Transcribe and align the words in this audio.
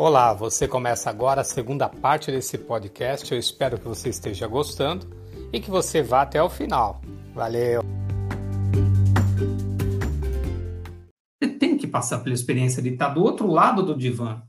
Olá, 0.00 0.32
você 0.32 0.68
começa 0.68 1.10
agora 1.10 1.40
a 1.40 1.44
segunda 1.44 1.88
parte 1.88 2.30
desse 2.30 2.56
podcast. 2.56 3.32
Eu 3.32 3.38
espero 3.40 3.76
que 3.80 3.88
você 3.88 4.08
esteja 4.08 4.46
gostando 4.46 5.08
e 5.52 5.60
que 5.60 5.72
você 5.72 6.04
vá 6.04 6.22
até 6.22 6.40
o 6.40 6.48
final. 6.48 7.02
Valeu! 7.34 7.82
Você 11.42 11.50
tem 11.50 11.76
que 11.76 11.88
passar 11.88 12.20
pela 12.20 12.32
experiência 12.32 12.80
de 12.80 12.90
estar 12.90 13.08
do 13.08 13.24
outro 13.24 13.48
lado 13.48 13.82
do 13.82 13.96
divã. 13.96 14.40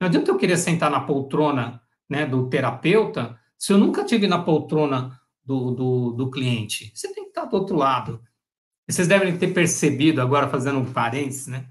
Não 0.00 0.08
adianta 0.08 0.32
eu 0.32 0.36
querer 0.36 0.56
sentar 0.56 0.90
na 0.90 0.98
poltrona 0.98 1.80
né, 2.10 2.26
do 2.26 2.48
terapeuta 2.48 3.38
se 3.56 3.72
eu 3.72 3.78
nunca 3.78 4.04
tive 4.04 4.26
na 4.26 4.42
poltrona 4.42 5.16
do, 5.44 5.70
do, 5.70 6.10
do 6.10 6.28
cliente. 6.28 6.90
Você 6.92 7.14
tem 7.14 7.22
que 7.22 7.30
estar 7.30 7.44
do 7.44 7.54
outro 7.54 7.76
lado. 7.76 8.20
Vocês 8.90 9.06
devem 9.06 9.38
ter 9.38 9.54
percebido, 9.54 10.20
agora 10.20 10.48
fazendo 10.48 10.80
um 10.80 10.92
parênteses, 10.92 11.46
né? 11.46 11.68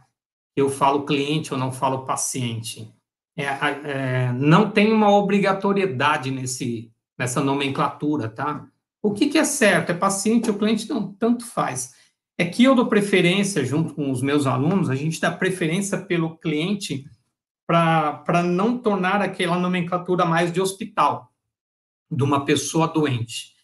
Eu 0.55 0.69
falo 0.69 1.05
cliente, 1.05 1.51
eu 1.51 1.57
não 1.57 1.73
falo 1.73 2.05
paciente 2.05 2.95
é, 3.37 3.45
é, 3.45 4.33
não 4.33 4.71
tem 4.71 4.91
uma 4.91 5.11
obrigatoriedade 5.11 6.31
nesse, 6.31 6.91
nessa 7.17 7.39
nomenclatura, 7.39 8.27
tá? 8.27 8.67
O 9.01 9.13
que, 9.13 9.27
que 9.27 9.37
é 9.37 9.43
certo? 9.43 9.91
É 9.91 9.93
paciente 9.93 10.49
ou 10.49 10.57
cliente? 10.57 10.89
Não, 10.89 11.13
tanto 11.13 11.45
faz. 11.45 11.93
É 12.35 12.45
que 12.45 12.63
eu 12.63 12.73
dou 12.73 12.87
preferência, 12.87 13.63
junto 13.63 13.93
com 13.93 14.11
os 14.11 14.21
meus 14.21 14.47
alunos, 14.47 14.89
a 14.89 14.95
gente 14.95 15.21
dá 15.21 15.31
preferência 15.31 15.99
pelo 15.99 16.37
cliente 16.37 17.05
para 17.67 18.43
não 18.43 18.77
tornar 18.77 19.21
aquela 19.21 19.59
nomenclatura 19.59 20.25
mais 20.25 20.51
de 20.51 20.59
hospital, 20.59 21.31
de 22.09 22.23
uma 22.23 22.43
pessoa 22.43 22.87
doente. 22.87 23.55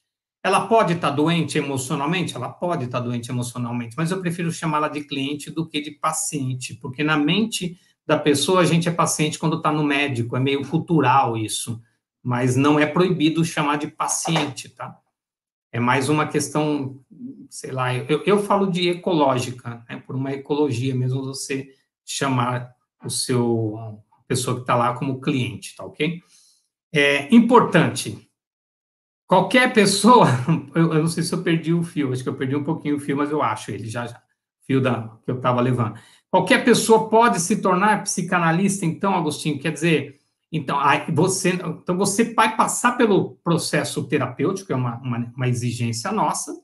Ela 0.43 0.67
pode 0.67 0.93
estar 0.93 1.09
tá 1.09 1.15
doente 1.15 1.57
emocionalmente? 1.57 2.35
Ela 2.35 2.49
pode 2.49 2.85
estar 2.85 2.99
tá 2.99 3.05
doente 3.05 3.31
emocionalmente, 3.31 3.95
mas 3.97 4.11
eu 4.11 4.19
prefiro 4.19 4.51
chamá-la 4.51 4.89
de 4.89 5.03
cliente 5.05 5.49
do 5.49 5.67
que 5.67 5.81
de 5.81 5.91
paciente, 5.91 6.75
porque 6.75 7.03
na 7.03 7.17
mente 7.17 7.79
da 8.05 8.17
pessoa, 8.17 8.61
a 8.61 8.65
gente 8.65 8.89
é 8.89 8.91
paciente 8.91 9.39
quando 9.39 9.57
está 9.57 9.71
no 9.71 9.83
médico, 9.83 10.35
é 10.35 10.39
meio 10.39 10.67
cultural 10.67 11.37
isso, 11.37 11.81
mas 12.21 12.55
não 12.55 12.79
é 12.79 12.85
proibido 12.85 13.43
chamar 13.43 13.77
de 13.77 13.87
paciente, 13.87 14.69
tá? 14.69 14.97
É 15.71 15.79
mais 15.79 16.09
uma 16.09 16.27
questão, 16.27 16.99
sei 17.49 17.71
lá, 17.71 17.93
eu, 17.95 18.23
eu 18.25 18.43
falo 18.43 18.67
de 18.67 18.89
ecológica, 18.89 19.83
né? 19.89 19.97
por 20.05 20.15
uma 20.15 20.31
ecologia 20.31 20.93
mesmo 20.93 21.23
você 21.23 21.69
chamar 22.05 22.71
o 23.03 23.09
seu, 23.09 23.75
pessoa 24.27 24.55
que 24.55 24.61
está 24.61 24.75
lá 24.75 24.93
como 24.93 25.19
cliente, 25.19 25.75
tá 25.75 25.83
ok? 25.83 26.21
É 26.93 27.33
importante, 27.33 28.29
qualquer 29.27 29.73
pessoa, 29.73 30.27
eu, 30.75 30.93
eu, 30.93 30.99
não 31.01 31.07
sei 31.07 31.23
se 31.23 31.33
eu 31.33 31.41
perdi 31.41 31.73
o 31.73 31.83
fio, 31.83 32.13
acho 32.13 32.23
que 32.23 32.29
eu 32.29 32.35
perdi 32.35 32.55
um 32.55 32.63
pouquinho 32.63 32.97
o 32.97 32.99
fio, 32.99 33.17
mas 33.17 33.31
eu 33.31 33.41
acho 33.41 33.71
ele 33.71 33.87
já, 33.87 34.05
já 34.05 34.21
fio 34.65 34.81
da, 34.81 35.07
que 35.23 35.31
eu 35.31 35.37
estava 35.37 35.61
levando. 35.61 35.95
Qualquer 36.33 36.65
pessoa 36.65 37.09
pode 37.09 37.39
se 37.39 37.57
tornar 37.57 38.01
psicanalista, 38.01 38.87
então, 38.87 39.13
Agostinho, 39.13 39.59
quer 39.59 39.71
dizer, 39.71 40.19
então, 40.51 40.79
você, 41.13 41.49
então 41.51 41.95
você 41.95 42.33
vai 42.33 42.57
passar 42.57 42.93
pelo 42.93 43.35
processo 43.43 44.03
terapêutico, 44.05 44.73
é 44.73 44.75
uma, 44.75 44.97
uma, 44.97 45.31
uma 45.35 45.47
exigência 45.47 46.11
nossa, 46.11 46.59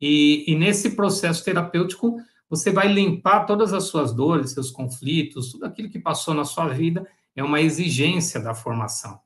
e, 0.00 0.44
e, 0.46 0.54
nesse 0.54 0.90
processo 0.90 1.44
terapêutico 1.44 2.16
você 2.48 2.70
vai 2.70 2.86
limpar 2.86 3.44
todas 3.44 3.72
as 3.72 3.88
suas 3.88 4.14
dores, 4.14 4.52
seus 4.52 4.70
conflitos, 4.70 5.50
tudo 5.50 5.66
aquilo 5.66 5.90
que 5.90 5.98
passou 5.98 6.32
na 6.32 6.44
sua 6.44 6.68
vida, 6.68 7.04
é 7.34 7.42
uma 7.42 7.60
exigência 7.60 8.38
da 8.38 8.54
formação. 8.54 9.18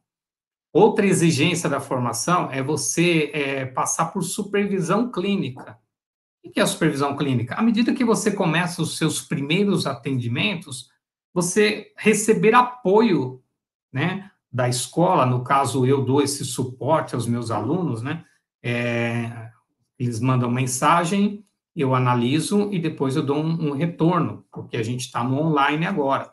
Outra 0.73 1.05
exigência 1.05 1.69
da 1.69 1.81
formação 1.81 2.51
é 2.51 2.63
você 2.63 3.31
é, 3.35 3.67
passar 3.67 4.07
por 4.07 4.23
supervisão 4.23 5.13
clínica. 5.13 5.79
O 6.45 6.51
que 6.51 6.61
é 6.61 6.63
a 6.63 6.67
supervisão 6.67 7.17
clínica? 7.17 7.55
À 7.55 7.63
medida 7.63 7.95
que 7.95 8.05
você 8.05 8.33
começa 8.33 8.83
os 8.83 8.97
seus 8.97 9.21
primeiros 9.21 9.87
atendimentos, 9.87 10.91
você 11.33 11.93
receber 11.97 12.55
apoio, 12.55 13.43
né, 13.93 14.31
da 14.51 14.69
escola, 14.69 15.25
no 15.25 15.43
caso 15.45 15.87
eu 15.87 16.05
dou 16.05 16.21
esse 16.21 16.45
suporte 16.45 17.15
aos 17.15 17.27
meus 17.27 17.51
alunos, 17.51 18.03
né, 18.03 18.25
é, 18.63 19.51
eles 19.99 20.21
mandam 20.21 20.51
mensagem, 20.51 21.45
eu 21.75 21.95
analiso 21.95 22.71
e 22.71 22.79
depois 22.79 23.17
eu 23.17 23.23
dou 23.23 23.39
um, 23.39 23.71
um 23.71 23.73
retorno, 23.73 24.45
porque 24.53 24.77
a 24.77 24.83
gente 24.83 25.03
está 25.03 25.25
no 25.25 25.41
online 25.41 25.87
agora. 25.87 26.31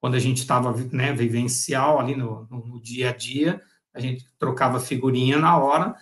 Quando 0.00 0.14
a 0.14 0.18
gente 0.18 0.38
estava 0.38 0.72
né, 0.92 1.12
vivencial 1.12 2.00
ali 2.00 2.16
no, 2.16 2.46
no, 2.50 2.80
dia 2.80 3.10
a 3.10 3.16
dia, 3.16 3.60
a 3.94 4.00
gente 4.00 4.26
trocava 4.38 4.80
figurinha 4.80 5.38
na 5.38 5.56
hora, 5.56 5.94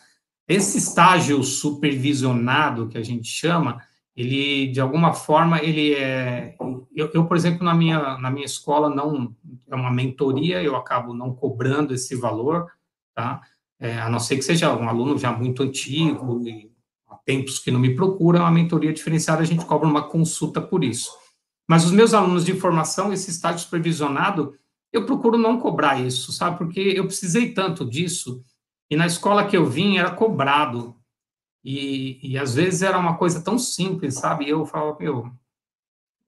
esse 0.48 0.78
estágio 0.78 1.42
supervisionado 1.44 2.88
que 2.88 2.96
a 2.96 3.02
gente 3.02 3.28
chama, 3.28 3.82
ele 4.18 4.66
de 4.72 4.80
alguma 4.80 5.12
forma 5.12 5.62
ele 5.62 5.94
é 5.94 6.56
eu, 6.92 7.08
eu, 7.14 7.24
por 7.26 7.36
exemplo 7.36 7.64
na 7.64 7.72
minha 7.72 8.18
na 8.18 8.30
minha 8.32 8.46
escola 8.46 8.90
não 8.90 9.32
é 9.68 9.76
uma 9.76 9.92
mentoria 9.92 10.60
eu 10.60 10.74
acabo 10.74 11.14
não 11.14 11.32
cobrando 11.32 11.94
esse 11.94 12.16
valor 12.16 12.66
tá? 13.14 13.40
É, 13.78 14.00
a 14.00 14.10
não 14.10 14.18
ser 14.18 14.36
que 14.36 14.42
seja 14.42 14.74
um 14.74 14.88
aluno 14.88 15.16
já 15.16 15.30
muito 15.30 15.62
antigo 15.62 16.42
e 16.44 16.68
há 17.08 17.14
tempos 17.18 17.60
que 17.60 17.70
não 17.70 17.78
me 17.78 17.94
procura 17.94 18.38
é 18.38 18.40
uma 18.40 18.50
mentoria 18.50 18.92
diferenciada 18.92 19.42
a 19.42 19.46
gente 19.46 19.64
cobra 19.64 19.86
uma 19.86 20.08
consulta 20.08 20.60
por 20.60 20.82
isso. 20.82 21.12
Mas 21.68 21.84
os 21.84 21.92
meus 21.92 22.12
alunos 22.12 22.44
de 22.44 22.54
formação 22.54 23.12
esse 23.12 23.30
estágio 23.30 23.60
supervisionado 23.60 24.52
eu 24.92 25.06
procuro 25.06 25.38
não 25.38 25.60
cobrar 25.60 26.00
isso 26.00 26.32
sabe? 26.32 26.58
Porque 26.58 26.80
eu 26.80 27.04
precisei 27.04 27.52
tanto 27.52 27.88
disso 27.88 28.42
e 28.90 28.96
na 28.96 29.06
escola 29.06 29.46
que 29.46 29.56
eu 29.56 29.66
vim 29.66 29.98
era 29.98 30.10
cobrado. 30.10 30.96
E, 31.64 32.18
e 32.22 32.38
às 32.38 32.54
vezes 32.54 32.82
era 32.82 32.98
uma 32.98 33.16
coisa 33.16 33.42
tão 33.42 33.58
simples, 33.58 34.14
sabe? 34.14 34.48
Eu 34.48 34.64
falava, 34.64 34.96
meu, 34.98 35.30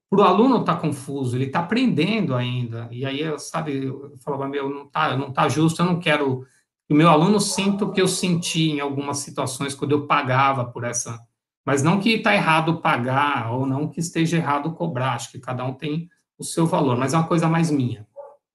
para 0.09 0.19
o 0.19 0.23
aluno 0.23 0.63
tá 0.63 0.75
confuso, 0.75 1.37
ele 1.37 1.45
está 1.45 1.61
aprendendo 1.61 2.35
ainda. 2.35 2.87
E 2.91 3.05
aí, 3.05 3.21
eu, 3.21 3.39
sabe, 3.39 3.85
eu 3.85 4.13
falava, 4.17 4.47
meu, 4.47 4.69
não 4.69 4.85
tá, 4.85 5.15
não 5.15 5.31
tá 5.31 5.47
justo, 5.47 5.81
eu 5.81 5.85
não 5.85 5.99
quero 5.99 6.45
que 6.85 6.93
o 6.93 6.97
meu 6.97 7.09
aluno 7.09 7.39
sinta 7.39 7.85
o 7.85 7.91
que 7.91 8.01
eu 8.01 8.07
senti 8.07 8.71
em 8.71 8.81
algumas 8.81 9.19
situações 9.19 9.73
quando 9.73 9.93
eu 9.93 10.05
pagava 10.05 10.65
por 10.65 10.83
essa. 10.83 11.17
Mas 11.65 11.81
não 11.81 11.99
que 11.99 12.09
está 12.09 12.33
errado 12.33 12.81
pagar, 12.81 13.53
ou 13.53 13.65
não 13.65 13.87
que 13.87 13.99
esteja 13.99 14.37
errado 14.37 14.73
cobrar, 14.73 15.13
acho 15.13 15.31
que 15.31 15.39
cada 15.39 15.63
um 15.63 15.73
tem 15.73 16.09
o 16.37 16.43
seu 16.43 16.65
valor, 16.65 16.97
mas 16.97 17.13
é 17.13 17.17
uma 17.17 17.27
coisa 17.27 17.47
mais 17.47 17.71
minha. 17.71 18.05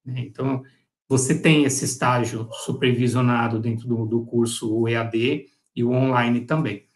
Né? 0.04 0.26
Então, 0.26 0.62
você 1.08 1.40
tem 1.40 1.64
esse 1.64 1.84
estágio 1.84 2.48
supervisionado 2.52 3.60
dentro 3.60 3.86
do, 3.86 4.06
do 4.06 4.24
curso 4.24 4.88
EAD 4.88 5.46
e 5.74 5.84
o 5.84 5.92
online 5.92 6.42
também. 6.42 6.88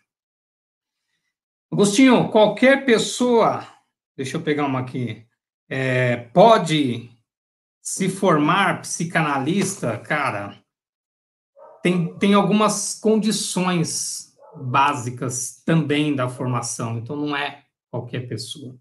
Agostinho, 1.70 2.28
qualquer 2.30 2.84
pessoa, 2.84 3.64
deixa 4.16 4.36
eu 4.36 4.42
pegar 4.42 4.66
uma 4.66 4.80
aqui, 4.80 5.24
é, 5.68 6.16
pode 6.16 7.08
se 7.80 8.08
formar 8.08 8.82
psicanalista, 8.82 9.96
cara, 9.96 10.60
tem, 11.82 12.18
tem 12.18 12.34
algumas 12.34 12.98
condições 12.98 14.36
básicas 14.56 15.62
também 15.64 16.14
da 16.14 16.28
formação, 16.28 16.98
então 16.98 17.14
não 17.14 17.36
é 17.36 17.64
qualquer 17.88 18.28
pessoa. 18.28 18.76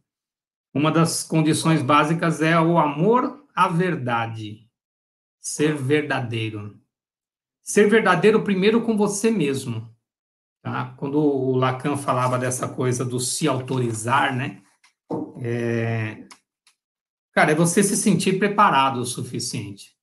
Uma 0.73 0.91
das 0.91 1.23
condições 1.23 1.81
básicas 1.83 2.41
é 2.41 2.59
o 2.59 2.79
amor 2.79 3.45
à 3.55 3.67
verdade 3.67 4.68
ser 5.49 5.75
verdadeiro. 5.75 6.79
Ser 7.61 7.89
verdadeiro 7.89 8.43
primeiro 8.43 8.81
com 8.81 8.95
você 8.95 9.31
mesmo. 9.31 9.89
Tá? 10.61 10.93
Quando 10.97 11.19
o 11.19 11.55
Lacan 11.55 11.97
falava 11.97 12.37
dessa 12.37 12.67
coisa 12.67 13.03
do 13.03 13.19
se 13.19 13.47
autorizar, 13.47 14.35
né? 14.35 14.61
É... 15.41 16.27
Cara, 17.33 17.51
é 17.51 17.55
você 17.55 17.81
se 17.81 17.97
sentir 17.97 18.37
preparado 18.37 18.97
o 18.99 19.05
suficiente. 19.05 19.95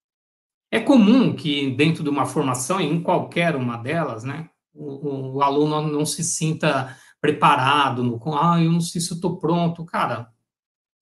É 0.70 0.80
comum 0.80 1.34
que 1.34 1.70
dentro 1.76 2.02
de 2.02 2.10
uma 2.10 2.26
formação, 2.26 2.80
em 2.80 3.00
qualquer 3.00 3.54
uma 3.54 3.76
delas, 3.76 4.24
né, 4.24 4.50
o, 4.74 5.36
o 5.36 5.42
aluno 5.42 5.80
não 5.82 6.04
se 6.04 6.24
sinta 6.24 6.96
preparado, 7.20 8.02
no, 8.02 8.20
ah, 8.36 8.60
eu 8.60 8.72
não 8.72 8.80
sei 8.80 9.00
se 9.00 9.14
estou 9.14 9.38
pronto. 9.38 9.84
Cara, 9.84 10.28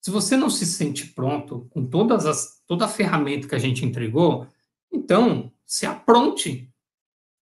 se 0.05 0.11
você 0.11 0.37
não 0.37 0.51
se 0.51 0.67
sente 0.67 1.07
pronto 1.07 1.67
com 1.71 1.83
todas 1.83 2.27
as, 2.27 2.61
toda 2.67 2.85
a 2.85 2.87
ferramenta 2.87 3.47
que 3.47 3.55
a 3.55 3.59
gente 3.59 3.83
entregou, 3.83 4.47
então 4.93 5.51
se 5.65 5.87
apronte. 5.87 6.71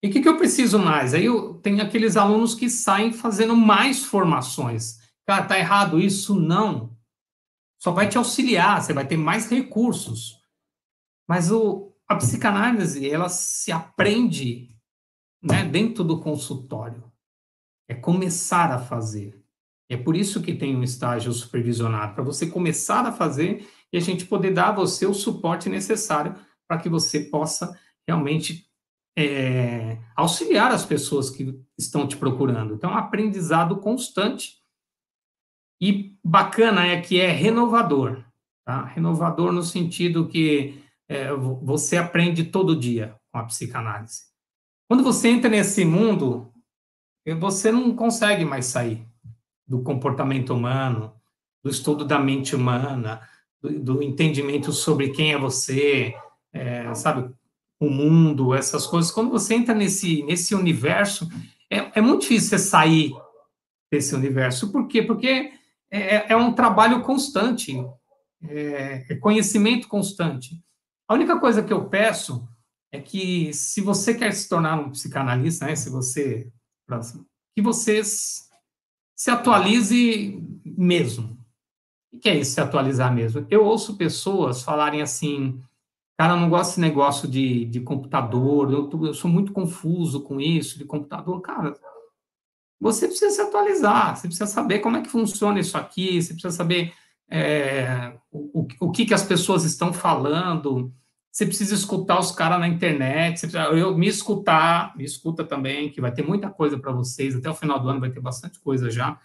E 0.02 0.08
o 0.08 0.10
que, 0.10 0.22
que 0.22 0.30
eu 0.30 0.38
preciso 0.38 0.80
mais? 0.80 1.14
Aí 1.14 1.26
eu 1.26 1.56
tenho 1.56 1.84
aqueles 1.84 2.16
alunos 2.16 2.56
que 2.56 2.70
saem 2.70 3.12
fazendo 3.12 3.54
mais 3.54 4.06
formações. 4.06 5.00
Cara, 5.28 5.46
tá 5.46 5.60
errado 5.60 6.00
isso? 6.00 6.40
Não. 6.40 6.98
Só 7.78 7.92
vai 7.92 8.08
te 8.08 8.18
auxiliar, 8.18 8.82
você 8.82 8.94
vai 8.94 9.06
ter 9.06 9.18
mais 9.18 9.50
recursos. 9.50 10.40
Mas 11.28 11.52
o, 11.52 11.94
a 12.08 12.16
psicanálise, 12.16 13.10
ela 13.10 13.28
se 13.28 13.74
aprende 13.74 14.74
né, 15.42 15.66
dentro 15.66 16.02
do 16.02 16.22
consultório. 16.22 17.12
É 17.90 17.94
começar 17.94 18.72
a 18.72 18.80
fazer. 18.80 19.43
É 19.94 19.98
por 19.98 20.16
isso 20.16 20.42
que 20.42 20.56
tem 20.56 20.76
um 20.76 20.82
estágio 20.82 21.32
supervisionado, 21.32 22.16
para 22.16 22.24
você 22.24 22.48
começar 22.48 23.06
a 23.06 23.12
fazer 23.12 23.68
e 23.92 23.98
a 23.98 24.00
gente 24.00 24.26
poder 24.26 24.52
dar 24.52 24.70
a 24.70 24.72
você 24.72 25.06
o 25.06 25.14
suporte 25.14 25.70
necessário 25.70 26.36
para 26.68 26.80
que 26.80 26.90
você 26.90 27.20
possa 27.20 27.80
realmente 28.08 28.68
é, 29.16 30.00
auxiliar 30.16 30.72
as 30.72 30.84
pessoas 30.84 31.30
que 31.30 31.60
estão 31.78 32.08
te 32.08 32.18
procurando. 32.18 32.74
Então, 32.74 32.92
é 32.92 32.98
aprendizado 32.98 33.78
constante 33.78 34.64
e 35.80 36.18
bacana 36.24 36.88
é 36.88 37.00
que 37.00 37.22
é 37.22 37.30
renovador. 37.30 38.26
Tá? 38.66 38.86
Renovador 38.86 39.52
no 39.52 39.62
sentido 39.62 40.28
que 40.28 40.82
é, 41.08 41.32
você 41.34 41.98
aprende 41.98 42.46
todo 42.46 42.80
dia 42.80 43.16
com 43.32 43.38
a 43.38 43.44
psicanálise. 43.44 44.24
Quando 44.90 45.04
você 45.04 45.30
entra 45.30 45.52
nesse 45.52 45.86
mundo, 45.86 46.52
você 47.40 47.72
não 47.72 47.96
consegue 47.96 48.44
mais 48.44 48.66
sair 48.66 49.13
do 49.68 49.82
comportamento 49.82 50.54
humano, 50.54 51.14
do 51.64 51.70
estudo 51.70 52.06
da 52.06 52.20
mente 52.20 52.56
humana, 52.56 53.22
do, 53.62 53.80
do 53.80 54.04
entendimento 54.04 54.72
sobre 54.72 55.10
quem 55.10 55.34
é 55.34 55.38
você, 55.38 56.14
é, 56.52 56.94
sabe, 56.94 57.34
o 57.80 57.90
mundo, 57.90 58.54
essas 58.54 58.86
coisas. 58.86 59.12
Quando 59.12 59.32
você 59.32 59.56
entra 59.56 59.74
nesse, 59.74 60.24
nesse 60.24 60.56
universo, 60.56 61.30
é, 61.70 62.00
é 62.00 62.02
muito 62.02 62.22
difícil 62.22 62.50
você 62.50 62.60
sair 62.60 63.14
desse 63.92 64.16
universo. 64.16 64.72
Por 64.72 64.88
quê? 64.88 65.02
Porque 65.02 65.52
é, 65.92 66.34
é 66.34 66.36
um 66.36 66.54
trabalho 66.54 67.02
constante, 67.02 67.76
é, 68.42 69.06
é 69.10 69.16
conhecimento 69.16 69.88
constante. 69.88 70.62
A 71.08 71.14
única 71.14 71.40
coisa 71.40 71.62
que 71.62 71.72
eu 71.72 71.90
peço 71.90 72.48
é 72.92 73.00
que, 73.00 73.54
se 73.54 73.82
você 73.82 74.14
quer 74.14 74.34
se 74.34 74.48
tornar 74.48 74.80
um 74.80 74.92
psicanalista, 74.92 75.66
né, 75.66 75.76
se 75.76 75.90
você 75.90 76.52
que 77.56 77.62
vocês 77.62 78.50
se 79.16 79.32
atualize 79.32 80.42
mesmo. 80.66 81.38
O 82.12 82.20
que 82.20 82.30
é 82.30 82.38
isso, 82.38 82.52
se 82.52 82.62
atualizar 82.62 83.14
mesmo? 83.14 83.46
Eu 83.50 83.66
ouço 83.66 83.98
pessoas 83.98 84.62
falarem 84.64 85.02
assim, 85.02 85.62
cara, 86.18 86.34
eu 86.34 86.40
não 86.40 86.50
gosto 86.50 86.72
desse 86.72 86.80
negócio 86.80 87.28
de, 87.28 87.66
de 87.66 87.80
computador, 87.82 88.72
eu, 88.72 88.90
eu 89.06 89.14
sou 89.14 89.30
muito 89.30 89.52
confuso 89.52 90.22
com 90.22 90.40
isso, 90.40 90.78
de 90.78 90.86
computador. 90.86 91.42
Cara, 91.42 91.76
você 92.80 93.08
precisa 93.08 93.32
se 93.32 93.42
atualizar, 93.42 94.16
você 94.16 94.28
precisa 94.28 94.46
saber 94.46 94.80
como 94.80 94.98
é 94.98 95.02
que 95.02 95.10
funciona 95.10 95.60
isso 95.60 95.78
aqui, 95.78 96.22
você 96.22 96.34
precisa 96.34 96.56
saber 96.56 96.94
é, 97.30 98.16
o, 98.32 98.68
o 98.80 98.92
que, 98.92 99.06
que 99.06 99.14
as 99.14 99.24
pessoas 99.24 99.64
estão 99.64 99.92
falando, 99.92 100.94
você 101.34 101.48
precisa 101.48 101.74
escutar 101.74 102.20
os 102.20 102.30
caras 102.30 102.60
na 102.60 102.68
internet, 102.68 103.40
você 103.40 103.48
precisa, 103.48 103.74
eu 103.76 103.98
me 103.98 104.08
escutar, 104.08 104.96
me 104.96 105.04
escuta 105.04 105.44
também, 105.44 105.90
que 105.90 106.00
vai 106.00 106.14
ter 106.14 106.22
muita 106.22 106.48
coisa 106.48 106.78
para 106.78 106.92
vocês, 106.92 107.36
até 107.36 107.50
o 107.50 107.56
final 107.56 107.80
do 107.80 107.90
ano 107.90 108.00
vai 108.00 108.12
ter 108.12 108.20
bastante 108.20 108.60
coisa 108.60 108.92
já, 108.92 109.20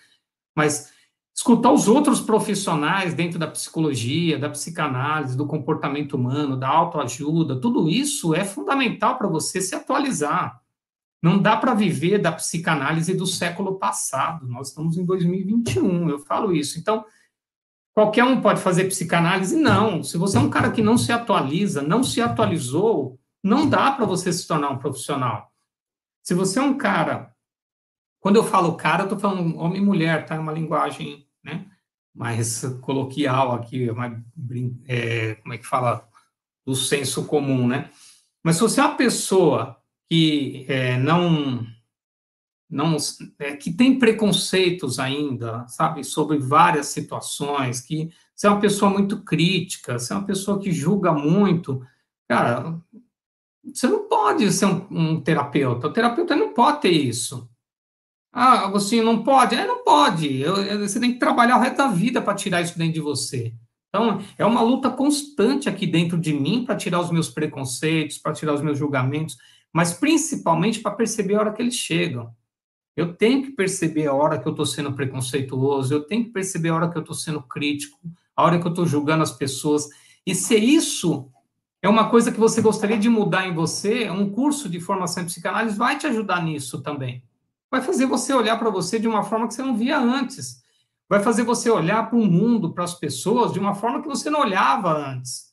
mas 0.56 0.90
escutar 1.36 1.70
os 1.70 1.86
outros 1.86 2.18
profissionais 2.18 3.12
dentro 3.12 3.38
da 3.38 3.46
psicologia, 3.46 4.38
da 4.38 4.48
psicanálise, 4.48 5.36
do 5.36 5.46
comportamento 5.46 6.14
humano, 6.14 6.56
da 6.56 6.68
autoajuda, 6.68 7.60
tudo 7.60 7.90
isso 7.90 8.34
é 8.34 8.42
fundamental 8.42 9.18
para 9.18 9.28
você 9.28 9.60
se 9.60 9.74
atualizar. 9.74 10.62
Não 11.22 11.36
dá 11.36 11.58
para 11.58 11.74
viver 11.74 12.18
da 12.18 12.32
psicanálise 12.32 13.12
do 13.12 13.26
século 13.26 13.78
passado, 13.78 14.48
nós 14.48 14.68
estamos 14.68 14.96
em 14.96 15.04
2021, 15.04 16.08
eu 16.08 16.18
falo 16.20 16.54
isso. 16.54 16.78
Então, 16.78 17.04
Qualquer 17.94 18.24
um 18.24 18.40
pode 18.40 18.60
fazer 18.60 18.84
psicanálise? 18.84 19.56
Não. 19.56 20.02
Se 20.02 20.16
você 20.16 20.36
é 20.36 20.40
um 20.40 20.50
cara 20.50 20.70
que 20.70 20.82
não 20.82 20.96
se 20.96 21.10
atualiza, 21.10 21.82
não 21.82 22.04
se 22.04 22.20
atualizou, 22.20 23.18
não 23.42 23.68
dá 23.68 23.90
para 23.90 24.04
você 24.04 24.32
se 24.32 24.46
tornar 24.46 24.70
um 24.70 24.78
profissional. 24.78 25.52
Se 26.22 26.34
você 26.34 26.58
é 26.58 26.62
um 26.62 26.76
cara. 26.76 27.34
Quando 28.20 28.36
eu 28.36 28.44
falo 28.44 28.74
cara, 28.74 29.02
eu 29.02 29.04
estou 29.04 29.18
falando 29.18 29.56
homem 29.58 29.80
e 29.80 29.84
mulher, 29.84 30.26
tá? 30.26 30.34
É 30.34 30.38
uma 30.38 30.52
linguagem 30.52 31.26
né, 31.42 31.66
mais 32.14 32.64
coloquial 32.80 33.52
aqui, 33.52 33.90
mais, 33.92 34.12
é, 34.86 35.36
como 35.36 35.54
é 35.54 35.58
que 35.58 35.66
fala? 35.66 36.06
Do 36.66 36.74
senso 36.74 37.24
comum, 37.24 37.66
né? 37.66 37.90
Mas 38.44 38.56
se 38.56 38.62
você 38.62 38.80
é 38.80 38.84
uma 38.84 38.96
pessoa 38.96 39.78
que 40.10 40.66
é, 40.68 40.98
não 40.98 41.66
não 42.70 42.96
é, 43.38 43.56
que 43.56 43.72
tem 43.72 43.98
preconceitos 43.98 44.98
ainda, 44.98 45.66
sabe, 45.68 46.04
sobre 46.04 46.38
várias 46.38 46.88
situações, 46.88 47.80
que 47.80 48.10
você 48.34 48.46
é 48.46 48.50
uma 48.50 48.60
pessoa 48.60 48.90
muito 48.90 49.22
crítica, 49.22 49.98
você 49.98 50.12
é 50.12 50.16
uma 50.16 50.26
pessoa 50.26 50.60
que 50.60 50.70
julga 50.70 51.12
muito, 51.12 51.82
cara, 52.28 52.78
você 53.64 53.86
não 53.86 54.08
pode 54.08 54.50
ser 54.52 54.66
um, 54.66 54.86
um 54.90 55.20
terapeuta. 55.20 55.86
O 55.88 55.92
terapeuta 55.92 56.36
não 56.36 56.52
pode 56.52 56.82
ter 56.82 56.90
isso. 56.90 57.48
Ah, 58.32 58.66
Agostinho, 58.66 59.04
não 59.04 59.22
pode? 59.22 59.54
É, 59.54 59.66
não 59.66 59.82
pode. 59.82 60.40
Eu, 60.40 60.56
eu, 60.58 60.80
você 60.80 61.00
tem 61.00 61.12
que 61.12 61.18
trabalhar 61.18 61.56
o 61.56 61.60
resto 61.60 61.76
da 61.78 61.88
vida 61.88 62.20
para 62.20 62.34
tirar 62.34 62.60
isso 62.60 62.78
dentro 62.78 62.94
de 62.94 63.00
você. 63.00 63.54
Então, 63.88 64.20
é 64.36 64.44
uma 64.44 64.60
luta 64.60 64.90
constante 64.90 65.68
aqui 65.68 65.86
dentro 65.86 66.18
de 66.18 66.32
mim 66.32 66.64
para 66.64 66.76
tirar 66.76 67.00
os 67.00 67.10
meus 67.10 67.30
preconceitos, 67.30 68.18
para 68.18 68.34
tirar 68.34 68.54
os 68.54 68.60
meus 68.60 68.78
julgamentos, 68.78 69.36
mas 69.72 69.94
principalmente 69.94 70.80
para 70.80 70.94
perceber 70.94 71.36
a 71.36 71.40
hora 71.40 71.52
que 71.52 71.62
eles 71.62 71.74
chegam. 71.74 72.30
Eu 72.98 73.14
tenho 73.14 73.44
que 73.44 73.52
perceber 73.52 74.08
a 74.08 74.12
hora 74.12 74.40
que 74.40 74.48
eu 74.48 74.50
estou 74.50 74.66
sendo 74.66 74.92
preconceituoso, 74.92 75.94
eu 75.94 76.02
tenho 76.02 76.24
que 76.24 76.30
perceber 76.30 76.70
a 76.70 76.74
hora 76.74 76.90
que 76.90 76.98
eu 76.98 77.00
estou 77.00 77.14
sendo 77.14 77.40
crítico, 77.40 77.96
a 78.34 78.42
hora 78.42 78.58
que 78.58 78.66
eu 78.66 78.70
estou 78.70 78.84
julgando 78.84 79.22
as 79.22 79.30
pessoas. 79.30 79.88
E 80.26 80.34
se 80.34 80.56
isso 80.56 81.30
é 81.80 81.88
uma 81.88 82.10
coisa 82.10 82.32
que 82.32 82.40
você 82.40 82.60
gostaria 82.60 82.98
de 82.98 83.08
mudar 83.08 83.46
em 83.46 83.54
você, 83.54 84.10
um 84.10 84.28
curso 84.28 84.68
de 84.68 84.80
formação 84.80 85.22
em 85.22 85.26
psicanálise 85.26 85.78
vai 85.78 85.96
te 85.96 86.08
ajudar 86.08 86.42
nisso 86.42 86.82
também. 86.82 87.22
Vai 87.70 87.82
fazer 87.82 88.04
você 88.04 88.32
olhar 88.32 88.58
para 88.58 88.68
você 88.68 88.98
de 88.98 89.06
uma 89.06 89.22
forma 89.22 89.46
que 89.46 89.54
você 89.54 89.62
não 89.62 89.76
via 89.76 89.96
antes. 89.96 90.60
Vai 91.08 91.20
fazer 91.20 91.44
você 91.44 91.70
olhar 91.70 92.10
para 92.10 92.18
o 92.18 92.26
mundo, 92.26 92.74
para 92.74 92.82
as 92.82 92.94
pessoas, 92.94 93.52
de 93.52 93.60
uma 93.60 93.76
forma 93.76 94.02
que 94.02 94.08
você 94.08 94.28
não 94.28 94.40
olhava 94.40 94.92
antes. 94.92 95.52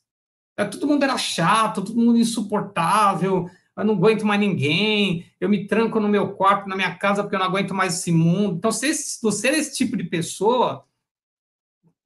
É, 0.56 0.64
todo 0.64 0.88
mundo 0.88 1.04
era 1.04 1.16
chato, 1.16 1.80
todo 1.80 2.00
mundo 2.00 2.18
insuportável, 2.18 3.48
eu 3.76 3.84
não 3.84 3.94
aguento 3.94 4.24
mais 4.24 4.40
ninguém, 4.40 5.26
eu 5.38 5.48
me 5.48 5.66
tranco 5.66 6.00
no 6.00 6.08
meu 6.08 6.32
quarto, 6.32 6.68
na 6.68 6.76
minha 6.76 6.94
casa, 6.96 7.22
porque 7.22 7.36
eu 7.36 7.40
não 7.40 7.46
aguento 7.46 7.74
mais 7.74 7.94
esse 7.94 8.10
mundo. 8.10 8.56
Então, 8.56 8.72
se 8.72 9.20
você 9.22 9.48
é 9.48 9.58
esse 9.58 9.76
tipo 9.76 9.96
de 9.96 10.04
pessoa, 10.04 10.84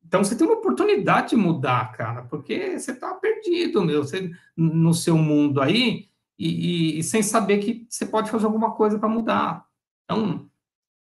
então 0.04 0.24
você 0.24 0.34
tem 0.34 0.44
uma 0.44 0.56
oportunidade 0.56 1.30
de 1.30 1.36
mudar, 1.36 1.92
cara, 1.92 2.22
porque 2.22 2.76
você 2.76 2.90
está 2.90 3.14
perdido, 3.14 3.84
meu, 3.84 4.02
você, 4.02 4.32
no 4.56 4.92
seu 4.92 5.16
mundo 5.16 5.60
aí, 5.60 6.08
e, 6.36 6.48
e, 6.48 6.98
e 6.98 7.02
sem 7.04 7.22
saber 7.22 7.58
que 7.58 7.86
você 7.88 8.04
pode 8.04 8.30
fazer 8.30 8.46
alguma 8.46 8.72
coisa 8.72 8.98
para 8.98 9.08
mudar. 9.08 9.64
Então, 10.04 10.50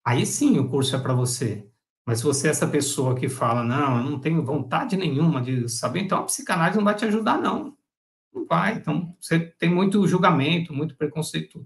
aí 0.05 0.27
sim 0.27 0.59
o 0.59 0.69
curso 0.69 0.97
é 0.97 0.99
para 0.99 1.15
você. 1.15 1.69
Mas 2.05 2.19
se 2.19 2.25
você 2.25 2.49
é 2.49 2.51
essa 2.51 2.67
pessoa 2.67 3.15
que 3.15 3.29
fala, 3.29 3.63
não, 3.63 3.99
eu 3.99 4.11
não 4.11 4.19
tenho 4.19 4.45
vontade 4.45 4.97
nenhuma 4.97 5.41
de 5.41 5.69
saber, 5.69 6.01
então 6.01 6.19
a 6.19 6.25
psicanálise 6.25 6.79
não 6.79 6.85
vai 6.85 6.95
te 6.95 7.05
ajudar, 7.05 7.39
não. 7.39 7.76
Vai. 8.45 8.75
Então, 8.75 9.15
você 9.21 9.41
tem 9.41 9.71
muito 9.71 10.07
julgamento, 10.07 10.75
muito 10.75 10.97
preconceito 10.97 11.65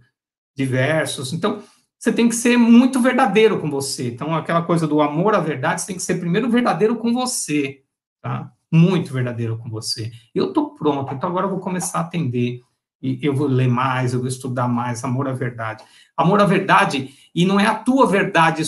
diversos. 0.54 1.32
Então, 1.32 1.62
você 1.98 2.12
tem 2.12 2.28
que 2.28 2.34
ser 2.34 2.56
muito 2.56 3.00
verdadeiro 3.00 3.60
com 3.60 3.70
você. 3.70 4.08
Então, 4.08 4.34
aquela 4.34 4.62
coisa 4.62 4.86
do 4.86 5.02
amor 5.02 5.34
à 5.34 5.40
verdade, 5.40 5.80
você 5.80 5.88
tem 5.88 5.96
que 5.96 6.02
ser 6.02 6.20
primeiro 6.20 6.48
verdadeiro 6.48 6.96
com 6.96 7.12
você, 7.12 7.82
tá? 8.22 8.52
Muito 8.72 9.12
verdadeiro 9.12 9.58
com 9.58 9.68
você. 9.68 10.10
Eu 10.34 10.52
tô 10.52 10.70
pronto, 10.74 11.12
então 11.12 11.28
agora 11.28 11.46
eu 11.46 11.50
vou 11.50 11.60
começar 11.60 11.98
a 11.98 12.02
atender. 12.02 12.60
E 13.02 13.18
eu 13.22 13.34
vou 13.34 13.46
ler 13.46 13.66
mais, 13.66 14.12
eu 14.12 14.20
vou 14.20 14.28
estudar 14.28 14.68
mais, 14.68 15.02
amor 15.04 15.26
à 15.26 15.32
verdade. 15.32 15.82
Amor 16.14 16.40
à 16.40 16.44
verdade, 16.44 17.14
e 17.34 17.46
não 17.46 17.58
é 17.58 17.66
a 17.66 17.74
tua 17.74 18.06
verdade 18.06 18.62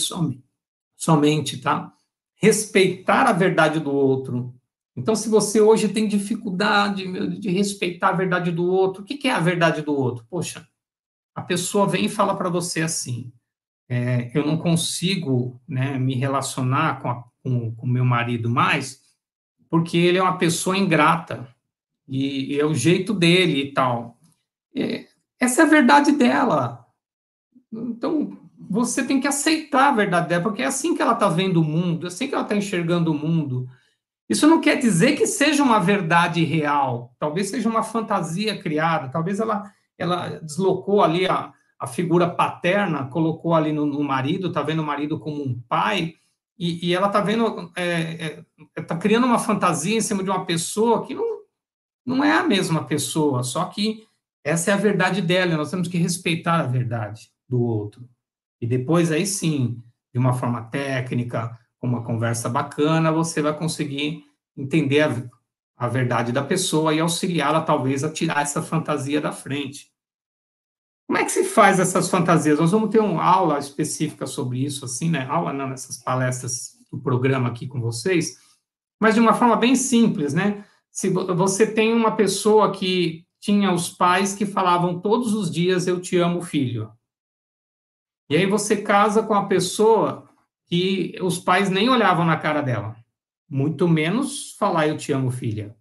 somente, 0.95 1.59
tá? 1.59 1.93
Respeitar 2.35 3.27
a 3.27 3.31
verdade 3.31 3.79
do 3.79 3.91
outro, 3.91 4.53
então, 4.95 5.15
se 5.15 5.27
você 5.27 5.59
hoje 5.59 5.87
tem 5.87 6.07
dificuldade 6.07 7.39
de 7.39 7.49
respeitar 7.49 8.09
a 8.09 8.13
verdade 8.13 8.51
do 8.51 8.65
outro, 8.65 9.01
o 9.01 9.05
que 9.05 9.27
é 9.27 9.31
a 9.31 9.39
verdade 9.39 9.81
do 9.81 9.93
outro? 9.93 10.25
Poxa, 10.29 10.67
a 11.33 11.41
pessoa 11.41 11.87
vem 11.87 12.05
e 12.05 12.09
fala 12.09 12.35
para 12.35 12.49
você 12.49 12.81
assim: 12.81 13.31
é, 13.89 14.31
eu 14.37 14.45
não 14.45 14.57
consigo 14.57 15.59
né, 15.67 15.97
me 15.97 16.15
relacionar 16.15 17.01
com, 17.01 17.09
a, 17.09 17.23
com, 17.43 17.73
com 17.75 17.87
meu 17.87 18.05
marido 18.05 18.49
mais, 18.49 19.01
porque 19.67 19.97
ele 19.97 20.19
é 20.19 20.23
uma 20.23 20.37
pessoa 20.37 20.77
ingrata 20.77 21.47
e, 22.07 22.53
e 22.53 22.59
é 22.59 22.65
o 22.65 22.75
jeito 22.75 23.15
dele 23.15 23.61
e 23.61 23.73
tal. 23.73 24.19
É, 24.75 25.07
essa 25.39 25.63
é 25.63 25.65
a 25.65 25.69
verdade 25.69 26.11
dela. 26.11 26.85
Então, 27.71 28.37
você 28.69 29.03
tem 29.03 29.19
que 29.19 29.27
aceitar 29.27 29.89
a 29.89 29.95
verdade 29.95 30.29
dela, 30.29 30.43
porque 30.43 30.61
é 30.61 30.65
assim 30.65 30.95
que 30.95 31.01
ela 31.01 31.13
está 31.13 31.27
vendo 31.27 31.61
o 31.61 31.63
mundo, 31.63 32.05
é 32.05 32.07
assim 32.07 32.27
que 32.27 32.35
ela 32.35 32.43
está 32.43 32.55
enxergando 32.55 33.11
o 33.11 33.17
mundo. 33.17 33.67
Isso 34.29 34.47
não 34.47 34.61
quer 34.61 34.77
dizer 34.77 35.15
que 35.15 35.27
seja 35.27 35.63
uma 35.63 35.79
verdade 35.79 36.43
real, 36.43 37.13
talvez 37.19 37.49
seja 37.49 37.69
uma 37.69 37.83
fantasia 37.83 38.61
criada, 38.61 39.09
talvez 39.09 39.39
ela, 39.39 39.71
ela 39.97 40.39
deslocou 40.39 41.03
ali 41.03 41.27
a, 41.27 41.51
a 41.79 41.87
figura 41.87 42.29
paterna, 42.29 43.05
colocou 43.07 43.53
ali 43.53 43.73
no, 43.73 43.85
no 43.85 44.03
marido, 44.03 44.47
está 44.47 44.61
vendo 44.61 44.81
o 44.81 44.85
marido 44.85 45.19
como 45.19 45.43
um 45.43 45.61
pai, 45.67 46.15
e, 46.57 46.87
e 46.87 46.93
ela 46.93 47.07
está 47.07 47.19
vendo, 47.19 47.45
está 47.45 47.81
é, 47.81 48.43
é, 48.75 48.81
tá 48.81 48.95
criando 48.95 49.25
uma 49.25 49.39
fantasia 49.39 49.97
em 49.97 50.01
cima 50.01 50.23
de 50.23 50.29
uma 50.29 50.45
pessoa 50.45 51.05
que 51.05 51.13
não, 51.13 51.41
não 52.05 52.23
é 52.23 52.31
a 52.31 52.43
mesma 52.43 52.85
pessoa, 52.85 53.43
só 53.43 53.65
que 53.65 54.07
essa 54.43 54.71
é 54.71 54.73
a 54.73 54.77
verdade 54.77 55.21
dela, 55.21 55.57
nós 55.57 55.71
temos 55.71 55.87
que 55.87 55.97
respeitar 55.97 56.59
a 56.59 56.67
verdade 56.67 57.29
do 57.47 57.61
outro. 57.61 58.07
E 58.61 58.67
depois, 58.67 59.11
aí 59.11 59.25
sim, 59.25 59.81
de 60.13 60.19
uma 60.19 60.33
forma 60.33 60.63
técnica, 60.63 61.57
uma 61.87 62.03
conversa 62.03 62.49
bacana, 62.49 63.11
você 63.11 63.41
vai 63.41 63.57
conseguir 63.57 64.23
entender 64.55 65.01
a, 65.01 65.29
a 65.77 65.87
verdade 65.87 66.31
da 66.31 66.43
pessoa 66.43 66.93
e 66.93 66.99
auxiliá-la, 66.99 67.61
talvez, 67.61 68.03
a 68.03 68.11
tirar 68.11 68.41
essa 68.41 68.61
fantasia 68.61 69.19
da 69.19 69.31
frente. 69.31 69.91
Como 71.07 71.17
é 71.17 71.25
que 71.25 71.31
se 71.31 71.43
faz 71.43 71.79
essas 71.79 72.09
fantasias? 72.09 72.59
Nós 72.59 72.71
vamos 72.71 72.89
ter 72.89 72.99
uma 72.99 73.23
aula 73.23 73.59
específica 73.59 74.25
sobre 74.25 74.63
isso, 74.63 74.85
assim, 74.85 75.09
né? 75.09 75.25
Aula 75.27 75.51
não, 75.51 75.69
nessas 75.69 75.97
palestras 75.97 76.77
do 76.91 76.99
programa 76.99 77.49
aqui 77.49 77.67
com 77.67 77.81
vocês, 77.81 78.37
mas 79.01 79.15
de 79.15 79.19
uma 79.19 79.33
forma 79.33 79.55
bem 79.55 79.75
simples, 79.75 80.33
né? 80.33 80.63
se 80.93 81.09
você 81.09 81.65
tem 81.65 81.91
uma 81.91 82.15
pessoa 82.15 82.71
que 82.71 83.25
tinha 83.41 83.73
os 83.73 83.89
pais 83.89 84.35
que 84.35 84.45
falavam 84.45 85.01
todos 85.01 85.33
os 85.33 85.49
dias 85.49 85.87
eu 85.87 85.99
te 85.99 86.17
amo, 86.17 86.39
filho. 86.39 86.93
E 88.29 88.37
aí 88.37 88.45
você 88.45 88.77
casa 88.77 89.23
com 89.23 89.33
a 89.33 89.47
pessoa 89.47 90.29
que 90.65 91.15
os 91.21 91.37
pais 91.39 91.69
nem 91.69 91.89
olhavam 91.89 92.25
na 92.25 92.37
cara 92.37 92.61
dela, 92.61 92.95
muito 93.49 93.87
menos 93.87 94.55
falar 94.57 94.87
eu 94.87 94.97
te 94.97 95.11
amo, 95.11 95.29
filha. 95.31 95.75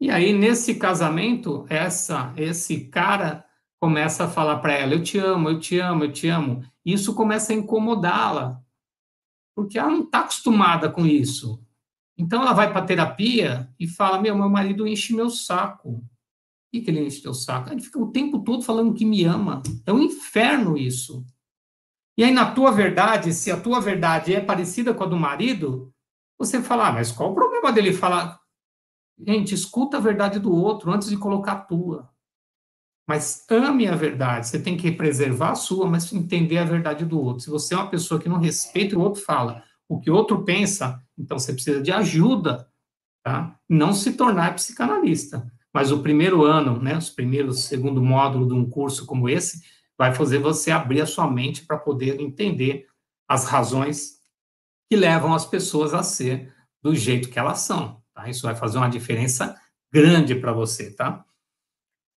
E 0.00 0.10
aí 0.10 0.32
nesse 0.32 0.76
casamento, 0.76 1.66
essa 1.68 2.32
esse 2.36 2.86
cara 2.88 3.44
começa 3.80 4.24
a 4.24 4.28
falar 4.28 4.58
para 4.58 4.74
ela 4.74 4.94
eu 4.94 5.02
te 5.02 5.18
amo, 5.18 5.48
eu 5.48 5.58
te 5.58 5.78
amo, 5.78 6.04
eu 6.04 6.12
te 6.12 6.28
amo. 6.28 6.62
Isso 6.84 7.14
começa 7.14 7.52
a 7.52 7.56
incomodá-la, 7.56 8.60
porque 9.54 9.78
ela 9.78 9.90
não 9.90 10.04
está 10.04 10.20
acostumada 10.20 10.90
com 10.90 11.06
isso. 11.06 11.62
Então 12.16 12.42
ela 12.42 12.52
vai 12.52 12.72
para 12.72 12.84
terapia 12.84 13.72
e 13.78 13.86
fala: 13.86 14.20
Meu, 14.20 14.36
meu 14.36 14.48
marido 14.48 14.86
enche 14.86 15.14
meu 15.14 15.30
saco 15.30 16.04
que, 16.70 16.80
que 16.80 16.90
ele 16.90 17.04
enche 17.04 17.22
teu 17.22 17.34
saco? 17.34 17.70
Ele 17.70 17.80
fica 17.80 17.98
o 17.98 18.12
tempo 18.12 18.40
todo 18.40 18.62
falando 18.62 18.94
que 18.94 19.04
me 19.04 19.24
ama. 19.24 19.62
É 19.84 19.92
um 19.92 20.00
inferno 20.00 20.78
isso. 20.78 21.24
E 22.16 22.24
aí, 22.24 22.32
na 22.32 22.52
tua 22.52 22.70
verdade, 22.70 23.32
se 23.32 23.50
a 23.50 23.60
tua 23.60 23.80
verdade 23.80 24.34
é 24.34 24.40
parecida 24.40 24.92
com 24.92 25.04
a 25.04 25.06
do 25.06 25.16
marido, 25.16 25.92
você 26.38 26.62
fala, 26.62 26.88
ah, 26.88 26.92
mas 26.92 27.12
qual 27.12 27.32
o 27.32 27.34
problema 27.34 27.72
dele 27.72 27.92
falar? 27.92 28.40
Gente, 29.18 29.54
escuta 29.54 29.98
a 29.98 30.00
verdade 30.00 30.38
do 30.38 30.54
outro 30.54 30.90
antes 30.90 31.08
de 31.08 31.16
colocar 31.16 31.52
a 31.52 31.60
tua. 31.60 32.10
Mas 33.06 33.44
ame 33.50 33.86
a 33.86 33.94
verdade. 33.94 34.46
Você 34.46 34.62
tem 34.62 34.76
que 34.76 34.92
preservar 34.92 35.50
a 35.50 35.54
sua, 35.54 35.86
mas 35.86 36.12
entender 36.12 36.58
a 36.58 36.64
verdade 36.64 37.04
do 37.04 37.20
outro. 37.20 37.42
Se 37.42 37.50
você 37.50 37.74
é 37.74 37.76
uma 37.76 37.90
pessoa 37.90 38.20
que 38.20 38.28
não 38.28 38.38
respeita 38.38 38.96
o 38.96 39.00
outro 39.00 39.20
fala, 39.22 39.62
o 39.88 39.98
que 39.98 40.10
o 40.10 40.14
outro 40.14 40.44
pensa, 40.44 41.02
então 41.18 41.38
você 41.38 41.52
precisa 41.52 41.82
de 41.82 41.90
ajuda, 41.90 42.68
tá? 43.24 43.58
Não 43.68 43.92
se 43.92 44.12
tornar 44.12 44.54
psicanalista. 44.54 45.50
Mas 45.74 45.90
o 45.92 46.02
primeiro 46.02 46.44
ano, 46.44 46.80
né, 46.80 46.96
os 46.96 47.10
primeiros, 47.10 47.64
segundo 47.64 48.02
módulo 48.02 48.46
de 48.46 48.54
um 48.54 48.68
curso 48.68 49.04
como 49.06 49.28
esse, 49.28 49.60
vai 50.00 50.14
fazer 50.14 50.38
você 50.38 50.70
abrir 50.70 51.02
a 51.02 51.06
sua 51.06 51.30
mente 51.30 51.66
para 51.66 51.76
poder 51.76 52.18
entender 52.22 52.88
as 53.28 53.44
razões 53.44 54.18
que 54.88 54.96
levam 54.96 55.34
as 55.34 55.44
pessoas 55.44 55.92
a 55.92 56.02
ser 56.02 56.50
do 56.82 56.96
jeito 56.96 57.28
que 57.28 57.38
elas 57.38 57.58
são. 57.58 58.02
Tá? 58.14 58.26
Isso 58.26 58.46
vai 58.46 58.56
fazer 58.56 58.78
uma 58.78 58.88
diferença 58.88 59.60
grande 59.92 60.34
para 60.34 60.54
você, 60.54 60.90
tá? 60.90 61.22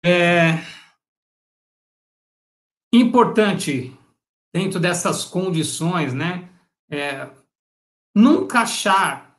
É 0.06 0.60
importante 2.94 3.98
dentro 4.54 4.80
dessas 4.80 5.26
condições, 5.26 6.14
né? 6.14 6.52
É, 6.88 7.32
nunca 8.16 8.60
achar 8.60 9.36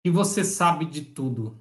que 0.00 0.12
você 0.12 0.44
sabe 0.44 0.84
de 0.84 1.02
tudo 1.02 1.58